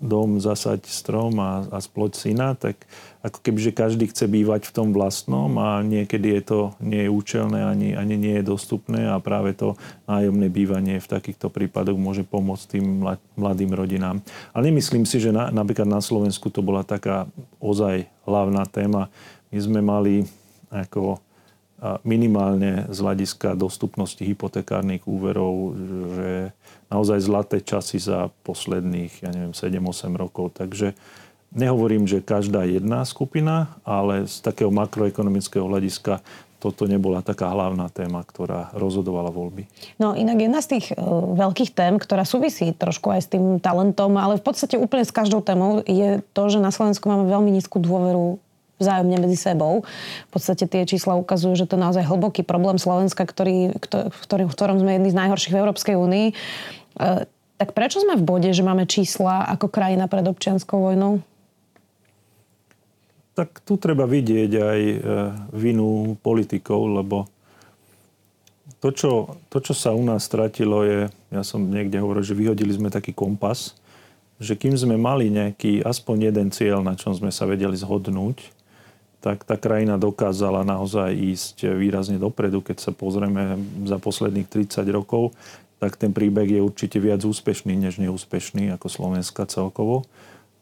dom, 0.00 0.40
zasaď 0.40 0.84
strom 0.88 1.36
a, 1.40 1.64
a 1.68 1.78
sploť 1.80 2.12
syna, 2.16 2.56
tak 2.56 2.84
ako 3.24 3.38
keby, 3.42 3.58
že 3.58 3.72
každý 3.74 4.04
chce 4.08 4.28
bývať 4.28 4.68
v 4.68 4.74
tom 4.76 4.88
vlastnom 4.92 5.56
a 5.58 5.82
niekedy 5.82 6.36
je 6.38 6.42
to 6.46 6.60
nie 6.78 7.08
je 7.08 7.10
účelné 7.10 7.64
ani, 7.64 7.88
ani 7.96 8.14
nie 8.14 8.38
je 8.40 8.44
dostupné 8.44 9.08
a 9.08 9.18
práve 9.18 9.56
to 9.56 9.74
nájomné 10.06 10.46
bývanie 10.46 11.02
v 11.02 11.10
takýchto 11.10 11.50
prípadoch 11.50 11.96
môže 11.98 12.22
pomôcť 12.22 12.78
tým 12.78 13.04
mladým 13.34 13.72
rodinám. 13.72 14.22
Ale 14.54 14.70
nemyslím 14.70 15.04
si, 15.04 15.18
že 15.18 15.34
na, 15.34 15.50
napríklad 15.50 15.88
na 15.88 16.00
Slovensku 16.00 16.48
to 16.52 16.62
bola 16.62 16.86
taká 16.86 17.26
ozaj 17.58 18.06
hlavná 18.24 18.64
téma. 18.68 19.12
My 19.50 19.58
sme 19.58 19.80
mali 19.82 20.28
ako 20.70 21.18
minimálne 22.08 22.88
z 22.88 22.98
hľadiska 23.04 23.52
dostupnosti 23.52 24.20
hypotekárnych 24.24 25.04
úverov, 25.04 25.76
že 26.16 26.30
naozaj 26.88 27.18
zlaté 27.20 27.56
časy 27.60 28.00
za 28.00 28.32
posledných, 28.48 29.20
ja 29.20 29.30
neviem, 29.32 29.52
7-8 29.52 30.16
rokov. 30.16 30.56
Takže 30.56 30.96
nehovorím, 31.52 32.08
že 32.08 32.24
každá 32.24 32.64
jedna 32.64 33.04
skupina, 33.04 33.76
ale 33.84 34.24
z 34.24 34.40
takého 34.40 34.72
makroekonomického 34.72 35.68
hľadiska 35.68 36.24
toto 36.56 36.88
nebola 36.88 37.20
taká 37.20 37.52
hlavná 37.52 37.92
téma, 37.92 38.24
ktorá 38.24 38.72
rozhodovala 38.72 39.28
voľby. 39.28 39.68
No 40.00 40.16
inak 40.16 40.40
jedna 40.40 40.64
z 40.64 40.80
tých 40.80 40.86
uh, 40.96 41.36
veľkých 41.36 41.76
tém, 41.76 42.00
ktorá 42.00 42.24
súvisí 42.24 42.72
trošku 42.72 43.12
aj 43.12 43.20
s 43.20 43.28
tým 43.28 43.60
talentom, 43.60 44.16
ale 44.16 44.40
v 44.40 44.44
podstate 44.44 44.80
úplne 44.80 45.04
s 45.04 45.12
každou 45.12 45.44
témou, 45.44 45.84
je 45.84 46.24
to, 46.32 46.42
že 46.48 46.58
na 46.58 46.72
Slovensku 46.72 47.04
máme 47.06 47.28
veľmi 47.28 47.52
nízku 47.52 47.76
dôveru 47.76 48.40
vzájomne 48.76 49.16
medzi 49.20 49.38
sebou. 49.40 49.84
V 50.28 50.30
podstate 50.30 50.68
tie 50.68 50.84
čísla 50.84 51.16
ukazujú, 51.16 51.56
že 51.56 51.66
to 51.68 51.76
je 51.76 51.84
naozaj 51.84 52.04
hlboký 52.04 52.44
problém 52.44 52.76
Slovenska, 52.76 53.24
ktorý, 53.24 53.76
ktorý, 53.80 54.44
v 54.48 54.52
ktorom 54.52 54.76
sme 54.80 54.96
jedni 54.96 55.10
z 55.12 55.18
najhorších 55.18 55.54
v 55.56 55.60
Európskej 55.64 55.96
únii. 55.96 56.26
E, 56.30 56.34
tak 57.56 57.72
prečo 57.72 58.04
sme 58.04 58.20
v 58.20 58.26
bode, 58.26 58.50
že 58.52 58.60
máme 58.60 58.84
čísla 58.84 59.48
ako 59.48 59.72
krajina 59.72 60.08
pred 60.12 60.28
občianskou 60.28 60.76
vojnou? 60.76 61.24
Tak 63.36 63.64
tu 63.64 63.76
treba 63.76 64.04
vidieť 64.08 64.52
aj 64.56 64.80
e, 64.80 64.96
vinu 65.56 66.16
politikov, 66.20 67.00
lebo 67.00 67.28
to 68.80 68.92
čo, 68.92 69.12
to, 69.48 69.58
čo 69.64 69.72
sa 69.72 69.96
u 69.96 70.04
nás 70.04 70.28
stratilo, 70.28 70.84
je, 70.84 71.08
ja 71.32 71.42
som 71.42 71.64
niekde 71.64 71.96
hovoril, 71.96 72.20
že 72.20 72.36
vyhodili 72.36 72.76
sme 72.76 72.92
taký 72.92 73.16
kompas, 73.16 73.72
že 74.36 74.52
kým 74.52 74.76
sme 74.76 75.00
mali 75.00 75.32
nejaký 75.32 75.80
aspoň 75.80 76.28
jeden 76.32 76.48
cieľ, 76.52 76.84
na 76.84 76.92
čom 76.92 77.16
sme 77.16 77.32
sa 77.32 77.48
vedeli 77.48 77.72
zhodnúť, 77.72 78.55
tak 79.26 79.42
tá 79.42 79.58
krajina 79.58 79.98
dokázala 79.98 80.62
naozaj 80.62 81.10
ísť 81.10 81.74
výrazne 81.74 82.22
dopredu. 82.22 82.62
Keď 82.62 82.78
sa 82.78 82.92
pozrieme 82.94 83.58
za 83.82 83.98
posledných 83.98 84.46
30 84.46 84.86
rokov, 84.94 85.34
tak 85.82 85.98
ten 85.98 86.14
príbeh 86.14 86.46
je 86.46 86.62
určite 86.62 87.02
viac 87.02 87.26
úspešný, 87.26 87.74
než 87.74 87.98
neúspešný 87.98 88.70
ako 88.78 88.86
Slovenska 88.86 89.50
celkovo. 89.50 90.06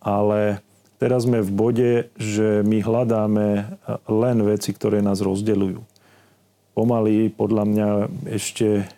Ale 0.00 0.64
teraz 0.96 1.28
sme 1.28 1.44
v 1.44 1.52
bode, 1.52 1.92
že 2.16 2.64
my 2.64 2.80
hľadáme 2.80 3.76
len 4.08 4.38
veci, 4.48 4.72
ktoré 4.72 5.04
nás 5.04 5.20
rozdeľujú 5.20 5.84
pomaly 6.74 7.30
podľa 7.30 7.64
mňa 7.64 7.88
ešte, 8.34 8.90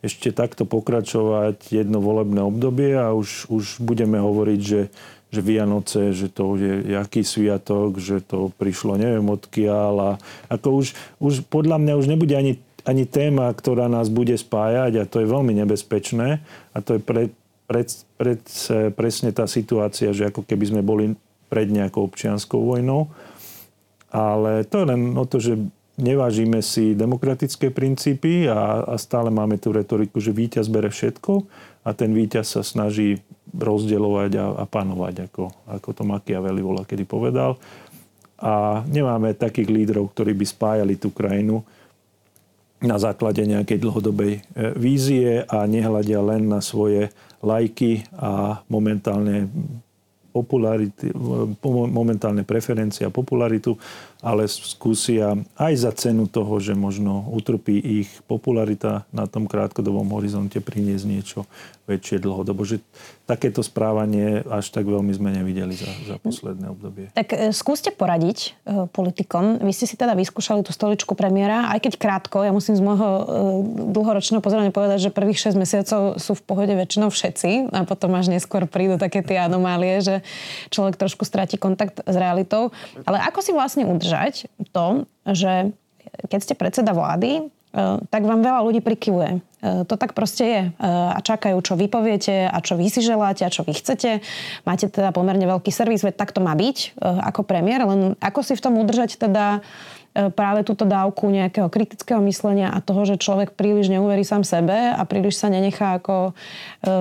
ešte 0.00 0.30
takto 0.30 0.64
pokračovať 0.64 1.74
jedno 1.74 1.98
volebné 1.98 2.40
obdobie 2.40 2.94
a 2.94 3.10
už, 3.12 3.50
už 3.50 3.82
budeme 3.82 4.22
hovoriť, 4.22 4.60
že, 4.62 4.88
že 5.32 5.40
Vianoce, 5.40 6.12
že 6.12 6.28
to 6.28 6.60
je 6.60 6.92
jaký 6.92 7.24
sviatok, 7.24 7.96
že 7.96 8.20
to 8.20 8.52
prišlo 8.60 9.00
neviem 9.00 9.24
odkiaľ 9.32 9.94
a 9.96 10.10
ako 10.52 10.84
už, 10.84 10.86
už 11.24 11.34
podľa 11.48 11.80
mňa 11.80 11.94
už 11.96 12.06
nebude 12.06 12.36
ani, 12.36 12.60
ani 12.84 13.08
téma, 13.08 13.48
ktorá 13.48 13.88
nás 13.88 14.12
bude 14.12 14.36
spájať 14.36 14.92
a 15.00 15.08
to 15.08 15.24
je 15.24 15.32
veľmi 15.32 15.56
nebezpečné 15.64 16.44
a 16.76 16.78
to 16.84 16.96
je 16.96 17.00
pre, 17.00 17.32
pred, 17.64 17.88
pred, 18.20 18.44
presne 18.92 19.32
tá 19.32 19.48
situácia, 19.48 20.12
že 20.12 20.28
ako 20.28 20.44
keby 20.44 20.64
sme 20.68 20.82
boli 20.84 21.16
pred 21.48 21.72
nejakou 21.72 22.04
občianskou 22.08 22.60
vojnou. 22.60 23.08
Ale 24.12 24.68
to 24.68 24.84
je 24.84 24.86
len 24.92 25.16
o 25.16 25.24
to, 25.24 25.40
že 25.40 25.56
nevážime 26.00 26.64
si 26.64 26.96
demokratické 26.96 27.68
princípy 27.68 28.48
a, 28.48 28.84
a 28.86 28.94
stále 28.96 29.28
máme 29.28 29.60
tú 29.60 29.72
retoriku, 29.74 30.20
že 30.20 30.32
víťaz 30.32 30.68
bere 30.72 30.88
všetko 30.88 31.44
a 31.84 31.90
ten 31.92 32.14
víťaz 32.16 32.60
sa 32.60 32.62
snaží 32.64 33.20
rozdeľovať 33.52 34.32
a, 34.40 34.46
a 34.60 34.64
panovať, 34.64 35.28
ako, 35.28 35.52
ako 35.68 35.88
to 35.92 36.02
Machiavelli 36.08 36.62
volá, 36.64 36.88
kedy 36.88 37.04
povedal. 37.04 37.60
A 38.42 38.82
nemáme 38.88 39.36
takých 39.36 39.70
lídrov, 39.70 40.10
ktorí 40.16 40.34
by 40.34 40.46
spájali 40.48 40.94
tú 40.98 41.12
krajinu 41.14 41.62
na 42.82 42.98
základe 42.98 43.46
nejakej 43.46 43.78
dlhodobej 43.78 44.32
e, 44.34 44.40
vízie 44.74 45.46
a 45.46 45.62
nehľadia 45.70 46.18
len 46.18 46.50
na 46.50 46.58
svoje 46.58 47.14
lajky 47.38 48.02
a 48.18 48.62
momentálne 48.66 49.46
popularity, 50.32 51.12
momentálne 51.92 52.42
preferencie 52.42 53.04
a 53.04 53.12
popularitu, 53.12 53.76
ale 54.22 54.46
skúsia 54.46 55.34
aj 55.58 55.74
za 55.74 55.90
cenu 55.98 56.30
toho, 56.30 56.62
že 56.62 56.78
možno 56.78 57.26
utrpí 57.34 57.74
ich 57.74 58.08
popularita 58.30 59.02
na 59.10 59.26
tom 59.26 59.50
krátkodobom 59.50 60.06
horizonte 60.14 60.62
priniesť 60.62 61.04
niečo 61.10 61.40
väčšie 61.90 62.22
dlhodobo. 62.22 62.62
Že 62.62 62.78
takéto 63.26 63.66
správanie 63.66 64.46
až 64.46 64.70
tak 64.70 64.86
veľmi 64.86 65.10
sme 65.10 65.34
nevideli 65.34 65.74
za, 65.74 65.90
za 66.06 66.16
posledné 66.22 66.70
obdobie. 66.70 67.10
Tak 67.18 67.34
e, 67.34 67.50
skúste 67.50 67.90
poradiť 67.90 68.38
e, 68.62 68.86
politikom. 68.86 69.58
Vy 69.58 69.74
ste 69.74 69.90
si 69.90 69.98
teda 69.98 70.14
vyskúšali 70.14 70.62
tú 70.62 70.70
stoličku 70.70 71.18
premiéra, 71.18 71.66
aj 71.74 71.90
keď 71.90 71.92
krátko. 71.98 72.46
Ja 72.46 72.54
musím 72.54 72.78
z 72.78 72.82
môjho 72.86 73.10
e, 73.10 73.24
dlhoročného 73.90 74.38
pozorania 74.38 74.70
povedať, 74.70 75.10
že 75.10 75.10
prvých 75.10 75.50
6 75.50 75.58
mesiacov 75.58 76.22
sú 76.22 76.38
v 76.38 76.42
pohode 76.46 76.74
väčšinou 76.78 77.10
všetci 77.10 77.74
a 77.74 77.82
potom 77.82 78.14
až 78.14 78.30
neskôr 78.30 78.70
prídu 78.70 79.02
také 79.02 79.26
tie 79.26 79.42
anomálie, 79.42 79.98
že 79.98 80.22
človek 80.70 80.94
trošku 80.94 81.26
stráti 81.26 81.58
kontakt 81.58 82.06
s 82.06 82.14
realitou. 82.14 82.70
Ale 83.02 83.18
ako 83.26 83.42
si 83.42 83.50
vlastne 83.50 83.82
udržať 83.82 84.11
to, 84.72 85.08
že 85.28 85.72
keď 86.28 86.40
ste 86.42 86.54
predseda 86.58 86.92
vlády, 86.92 87.48
tak 88.12 88.22
vám 88.28 88.44
veľa 88.44 88.60
ľudí 88.68 88.84
prikyvuje. 88.84 89.40
To 89.62 89.94
tak 89.96 90.12
proste 90.12 90.44
je. 90.44 90.62
A 90.84 91.16
čakajú, 91.24 91.56
čo 91.64 91.72
vy 91.72 91.88
poviete 91.88 92.44
a 92.44 92.58
čo 92.60 92.76
vy 92.76 92.92
si 92.92 93.00
želáte 93.00 93.48
a 93.48 93.52
čo 93.54 93.64
vy 93.64 93.72
chcete. 93.72 94.20
Máte 94.68 94.92
teda 94.92 95.08
pomerne 95.08 95.48
veľký 95.48 95.72
servis, 95.72 96.04
veď 96.04 96.20
tak 96.20 96.36
to 96.36 96.44
má 96.44 96.52
byť 96.52 97.00
ako 97.00 97.48
premiér, 97.48 97.88
len 97.88 98.12
ako 98.20 98.44
si 98.44 98.52
v 98.58 98.64
tom 98.64 98.76
udržať 98.76 99.16
teda 99.16 99.64
práve 100.12 100.60
túto 100.60 100.84
dávku 100.84 101.32
nejakého 101.32 101.72
kritického 101.72 102.20
myslenia 102.28 102.68
a 102.68 102.84
toho, 102.84 103.08
že 103.08 103.16
človek 103.16 103.56
príliš 103.56 103.88
neuverí 103.88 104.20
sám 104.28 104.44
sebe 104.44 104.92
a 104.92 105.00
príliš 105.08 105.40
sa 105.40 105.48
nenechá 105.48 105.96
ako 105.96 106.36
e, 106.84 106.92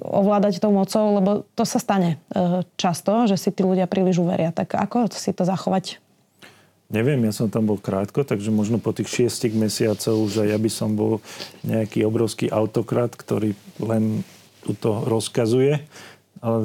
ovládať 0.00 0.64
tou 0.64 0.72
mocou, 0.72 1.20
lebo 1.20 1.30
to 1.52 1.68
sa 1.68 1.76
stane 1.76 2.16
e, 2.32 2.64
často, 2.80 3.28
že 3.28 3.36
si 3.36 3.52
tí 3.52 3.60
ľudia 3.60 3.84
príliš 3.84 4.24
uveria. 4.24 4.48
Tak 4.48 4.72
ako 4.72 5.12
si 5.12 5.36
to 5.36 5.44
zachovať? 5.44 6.00
Neviem, 6.92 7.24
ja 7.24 7.32
som 7.32 7.48
tam 7.48 7.64
bol 7.64 7.80
krátko, 7.80 8.20
takže 8.20 8.52
možno 8.52 8.76
po 8.76 8.92
tých 8.92 9.08
šiestich 9.08 9.56
mesiacov 9.56 10.28
už 10.28 10.44
aj 10.44 10.48
ja 10.52 10.58
by 10.60 10.70
som 10.70 10.92
bol 10.92 11.24
nejaký 11.64 12.04
obrovský 12.04 12.52
autokrat, 12.52 13.16
ktorý 13.16 13.56
len 13.80 14.20
túto 14.60 15.00
rozkazuje. 15.08 15.82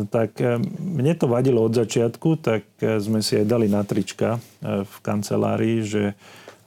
Tak 0.10 0.42
eh, 0.42 0.58
mne 0.82 1.14
to 1.14 1.30
vadilo 1.30 1.62
od 1.62 1.78
začiatku, 1.78 2.42
tak 2.42 2.66
eh, 2.82 2.98
sme 2.98 3.22
si 3.22 3.38
aj 3.38 3.46
dali 3.46 3.70
na 3.70 3.86
trička 3.86 4.42
eh, 4.42 4.82
v 4.82 4.96
kancelárii, 5.06 5.86
že 5.86 6.04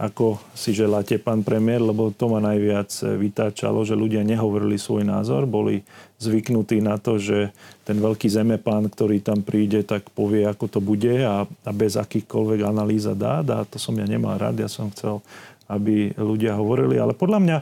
ako 0.00 0.40
si 0.56 0.72
želáte, 0.72 1.20
pán 1.20 1.44
premiér, 1.44 1.84
lebo 1.84 2.08
to 2.08 2.24
ma 2.32 2.40
najviac 2.40 2.88
vytáčalo, 3.20 3.84
že 3.84 3.92
ľudia 3.92 4.24
nehovorili 4.24 4.80
svoj 4.80 5.04
názor, 5.04 5.44
boli 5.44 5.84
zvyknutí 6.16 6.80
na 6.80 6.96
to, 6.96 7.20
že 7.20 7.52
ten 7.84 8.00
veľký 8.00 8.24
zemepán, 8.24 8.88
ktorý 8.88 9.20
tam 9.20 9.44
príde, 9.44 9.84
tak 9.84 10.08
povie, 10.16 10.48
ako 10.48 10.72
to 10.72 10.80
bude 10.80 11.20
a, 11.20 11.44
a 11.44 11.70
bez 11.76 12.00
akýchkoľvek 12.00 12.64
analýz 12.64 13.04
a 13.04 13.12
dát. 13.12 13.44
A 13.52 13.68
to 13.68 13.76
som 13.76 13.92
ja 14.00 14.08
nemal 14.08 14.40
rád, 14.40 14.64
ja 14.64 14.72
som 14.72 14.88
chcel, 14.88 15.20
aby 15.68 16.16
ľudia 16.16 16.56
hovorili. 16.56 16.96
Ale 16.96 17.12
podľa 17.12 17.40
mňa 17.44 17.56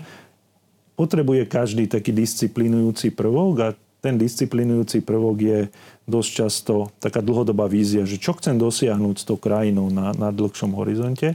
potrebuje 0.95 1.43
každý 1.51 1.91
taký 1.91 2.15
disciplinujúci 2.15 3.19
prvok 3.19 3.55
a 3.67 3.69
ten 3.99 4.15
disciplinujúci 4.15 5.03
prvok 5.03 5.37
je 5.39 5.61
dosť 6.07 6.31
často 6.31 6.75
taká 7.03 7.19
dlhodobá 7.19 7.67
vízia, 7.67 8.07
že 8.07 8.17
čo 8.17 8.33
chcem 8.39 8.57
dosiahnuť 8.57 9.17
s 9.21 9.25
tou 9.27 9.37
krajinou 9.37 9.91
na, 9.91 10.15
na 10.15 10.31
dlhšom 10.31 10.73
horizonte 10.79 11.35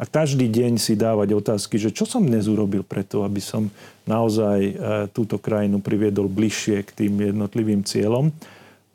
a 0.00 0.08
každý 0.08 0.48
deň 0.48 0.80
si 0.80 0.96
dávať 0.96 1.36
otázky, 1.36 1.76
že 1.76 1.92
čo 1.92 2.08
som 2.08 2.24
dnes 2.24 2.48
urobil 2.48 2.80
preto, 2.80 3.20
aby 3.20 3.36
som 3.36 3.68
naozaj 4.08 4.58
e, 4.64 4.72
túto 5.12 5.36
krajinu 5.36 5.84
priviedol 5.84 6.24
bližšie 6.24 6.80
k 6.88 6.90
tým 7.04 7.20
jednotlivým 7.20 7.84
cieľom. 7.84 8.32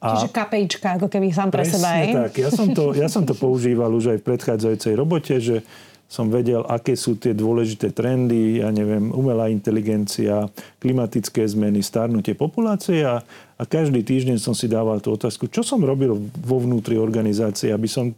A 0.01 0.17
Čiže 0.17 0.33
kapejčka, 0.33 0.97
ako 0.97 1.05
keby 1.05 1.29
sám 1.29 1.53
pre 1.53 1.61
seba. 1.61 2.25
tak. 2.25 2.41
Ja 2.41 2.49
som, 2.49 2.73
to, 2.73 2.97
ja 2.97 3.05
som 3.05 3.21
to 3.21 3.37
používal 3.45 3.93
už 3.93 4.17
aj 4.17 4.19
v 4.25 4.27
predchádzajúcej 4.33 4.93
robote, 4.97 5.37
že 5.37 5.61
som 6.05 6.29
vedel, 6.29 6.61
aké 6.69 6.93
sú 6.93 7.17
tie 7.17 7.33
dôležité 7.33 7.89
trendy, 7.89 8.61
ja 8.61 8.69
neviem, 8.69 9.09
umelá 9.09 9.49
inteligencia, 9.49 10.47
klimatické 10.77 11.41
zmeny, 11.43 11.81
starnutie 11.81 12.37
populácie 12.37 13.01
a, 13.01 13.25
a 13.57 13.63
každý 13.65 14.05
týždeň 14.05 14.37
som 14.37 14.53
si 14.53 14.69
dával 14.69 15.01
tú 15.01 15.17
otázku, 15.17 15.49
čo 15.49 15.65
som 15.65 15.81
robil 15.81 16.13
vo 16.45 16.57
vnútri 16.61 16.95
organizácie, 16.95 17.73
aby 17.73 17.89
som 17.89 18.13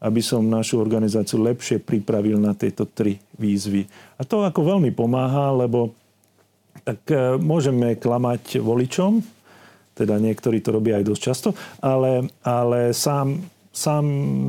aby 0.00 0.24
som 0.24 0.40
našu 0.40 0.80
organizáciu 0.80 1.44
lepšie 1.44 1.76
pripravil 1.84 2.40
na 2.40 2.56
tieto 2.56 2.88
tri 2.88 3.20
výzvy. 3.36 3.84
A 4.16 4.24
to 4.24 4.40
ako 4.40 4.72
veľmi 4.72 4.96
pomáha, 4.96 5.52
lebo 5.52 5.92
tak 6.88 7.04
e, 7.12 7.36
môžeme 7.36 8.00
klamať 8.00 8.64
voličom, 8.64 9.20
teda 9.92 10.16
niektorí 10.16 10.64
to 10.64 10.72
robia 10.72 10.96
aj 10.96 11.04
dosť 11.04 11.22
často, 11.22 11.48
ale, 11.84 12.32
ale 12.40 12.96
sám, 12.96 13.44
sám 13.70 14.04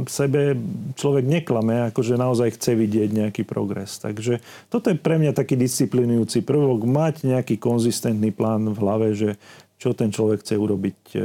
sebe 0.10 0.58
človek 0.98 1.26
neklame, 1.30 1.94
akože 1.94 2.18
naozaj 2.18 2.58
chce 2.58 2.74
vidieť 2.74 3.10
nejaký 3.14 3.46
progres. 3.46 4.02
Takže 4.02 4.42
toto 4.74 4.90
je 4.90 4.98
pre 4.98 5.22
mňa 5.22 5.38
taký 5.38 5.54
disciplinujúci 5.58 6.42
prvok, 6.42 6.90
mať 6.90 7.30
nejaký 7.30 7.62
konzistentný 7.62 8.34
plán 8.34 8.74
v 8.74 8.78
hlave, 8.82 9.14
že 9.14 9.38
čo 9.78 9.94
ten 9.94 10.10
človek 10.10 10.42
chce 10.42 10.58
urobiť 10.58 11.00
e, 11.18 11.20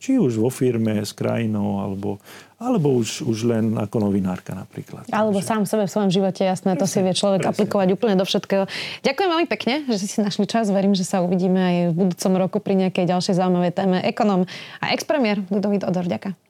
či 0.00 0.16
už 0.16 0.40
vo 0.40 0.48
firme, 0.48 1.02
s 1.04 1.12
krajinou, 1.12 1.82
alebo, 1.82 2.16
alebo 2.56 2.96
už, 2.96 3.26
už 3.26 3.38
len 3.46 3.76
ako 3.76 4.08
novinárka 4.08 4.56
napríklad. 4.56 5.06
Alebo 5.12 5.38
Takže... 5.38 5.50
sám 5.50 5.62
sebe 5.68 5.84
v 5.86 5.92
svojom 5.92 6.10
živote, 6.10 6.42
jasné, 6.42 6.74
presne, 6.74 6.80
to 6.80 6.86
si 6.88 6.98
vie 7.04 7.14
človek 7.14 7.44
presne. 7.44 7.52
aplikovať 7.54 7.88
úplne 7.94 8.16
do 8.16 8.24
všetkého. 8.24 8.64
Ďakujem 9.04 9.28
veľmi 9.28 9.48
pekne, 9.50 9.74
že 9.90 10.06
si 10.06 10.18
našli 10.22 10.48
čas. 10.48 10.72
Verím, 10.72 10.96
že 10.96 11.04
sa 11.04 11.20
uvidíme 11.20 11.60
aj 11.60 11.76
v 11.92 11.94
budúcom 11.98 12.32
roku 12.40 12.58
pri 12.58 12.88
nejakej 12.88 13.10
ďalšej 13.10 13.34
zaujímavej 13.36 13.72
téme. 13.76 13.96
Ekonom 14.02 14.48
a 14.80 14.84
expremier 14.96 15.44
Ludovít 15.52 15.84
Odor, 15.84 16.08
ďakujem. 16.08 16.49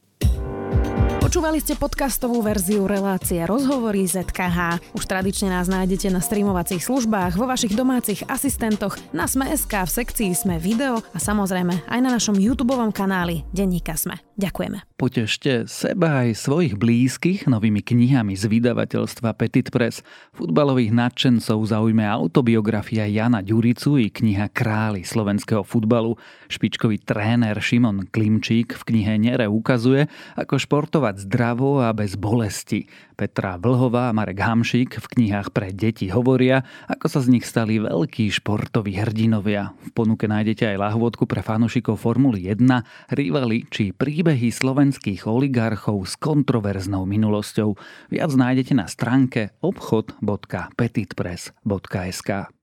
Počúvali 1.31 1.63
ste 1.63 1.79
podcastovú 1.79 2.43
verziu 2.43 2.83
relácie 2.91 3.39
Rozhovory 3.47 4.03
ZKH. 4.03 4.83
Už 4.91 5.07
tradične 5.07 5.47
nás 5.47 5.71
nájdete 5.71 6.11
na 6.11 6.19
streamovacích 6.19 6.83
službách, 6.83 7.39
vo 7.39 7.47
vašich 7.47 7.71
domácich 7.71 8.27
asistentoch, 8.27 8.99
na 9.15 9.31
Sme.sk, 9.31 9.71
v 9.71 9.91
sekcii 9.95 10.35
Sme 10.35 10.59
video 10.59 10.99
a 10.99 11.23
samozrejme 11.23 11.87
aj 11.87 11.99
na 12.03 12.11
našom 12.11 12.35
YouTube 12.35 12.75
kanáli 12.91 13.47
Denníka 13.55 13.95
Sme. 13.95 14.19
Ďakujeme. 14.35 14.83
Potešte 14.99 15.71
seba 15.71 16.25
aj 16.27 16.35
svojich 16.35 16.73
blízkych 16.75 17.47
novými 17.47 17.79
knihami 17.79 18.35
z 18.35 18.51
vydavateľstva 18.51 19.31
Petit 19.37 19.71
Press. 19.71 20.03
Futbalových 20.33 20.91
nadšencov 20.91 21.61
zaujme 21.63 22.03
autobiografia 22.03 23.05
Jana 23.07 23.45
Ďuricu 23.45 24.01
i 24.01 24.11
kniha 24.11 24.49
Králi 24.49 25.05
slovenského 25.05 25.61
futbalu. 25.61 26.17
Špičkový 26.49 26.99
tréner 26.99 27.55
Šimon 27.61 28.09
Klimčík 28.09 28.73
v 28.75 28.83
knihe 28.83 29.15
Nere 29.21 29.45
ukazuje, 29.45 30.09
ako 30.33 30.57
športovať 30.57 31.20
zdravo 31.21 31.85
a 31.85 31.93
bez 31.93 32.17
bolesti. 32.17 32.89
Petra 33.13 33.61
Vlhová 33.61 34.09
a 34.09 34.15
Marek 34.17 34.41
Hamšík 34.41 34.97
v 34.97 35.05
knihách 35.05 35.53
pre 35.53 35.69
deti 35.69 36.09
hovoria, 36.09 36.65
ako 36.89 37.05
sa 37.05 37.21
z 37.21 37.37
nich 37.37 37.45
stali 37.45 37.77
veľkí 37.77 38.33
športoví 38.33 38.97
hrdinovia. 38.97 39.77
V 39.85 39.93
ponuke 39.93 40.25
nájdete 40.25 40.73
aj 40.73 40.81
lahvodku 40.81 41.29
pre 41.29 41.45
fanúšikov 41.45 42.01
Formuly 42.01 42.49
1, 42.49 42.65
rivali 43.13 43.69
či 43.69 43.93
príbehy 43.93 44.49
slovenských 44.49 45.29
oligarchov 45.29 46.01
s 46.09 46.17
kontroverznou 46.17 47.05
minulosťou. 47.05 47.77
Viac 48.09 48.31
nájdete 48.33 48.73
na 48.73 48.89
stránke 48.89 49.53
obchod.petitpress.sk. 49.61 52.60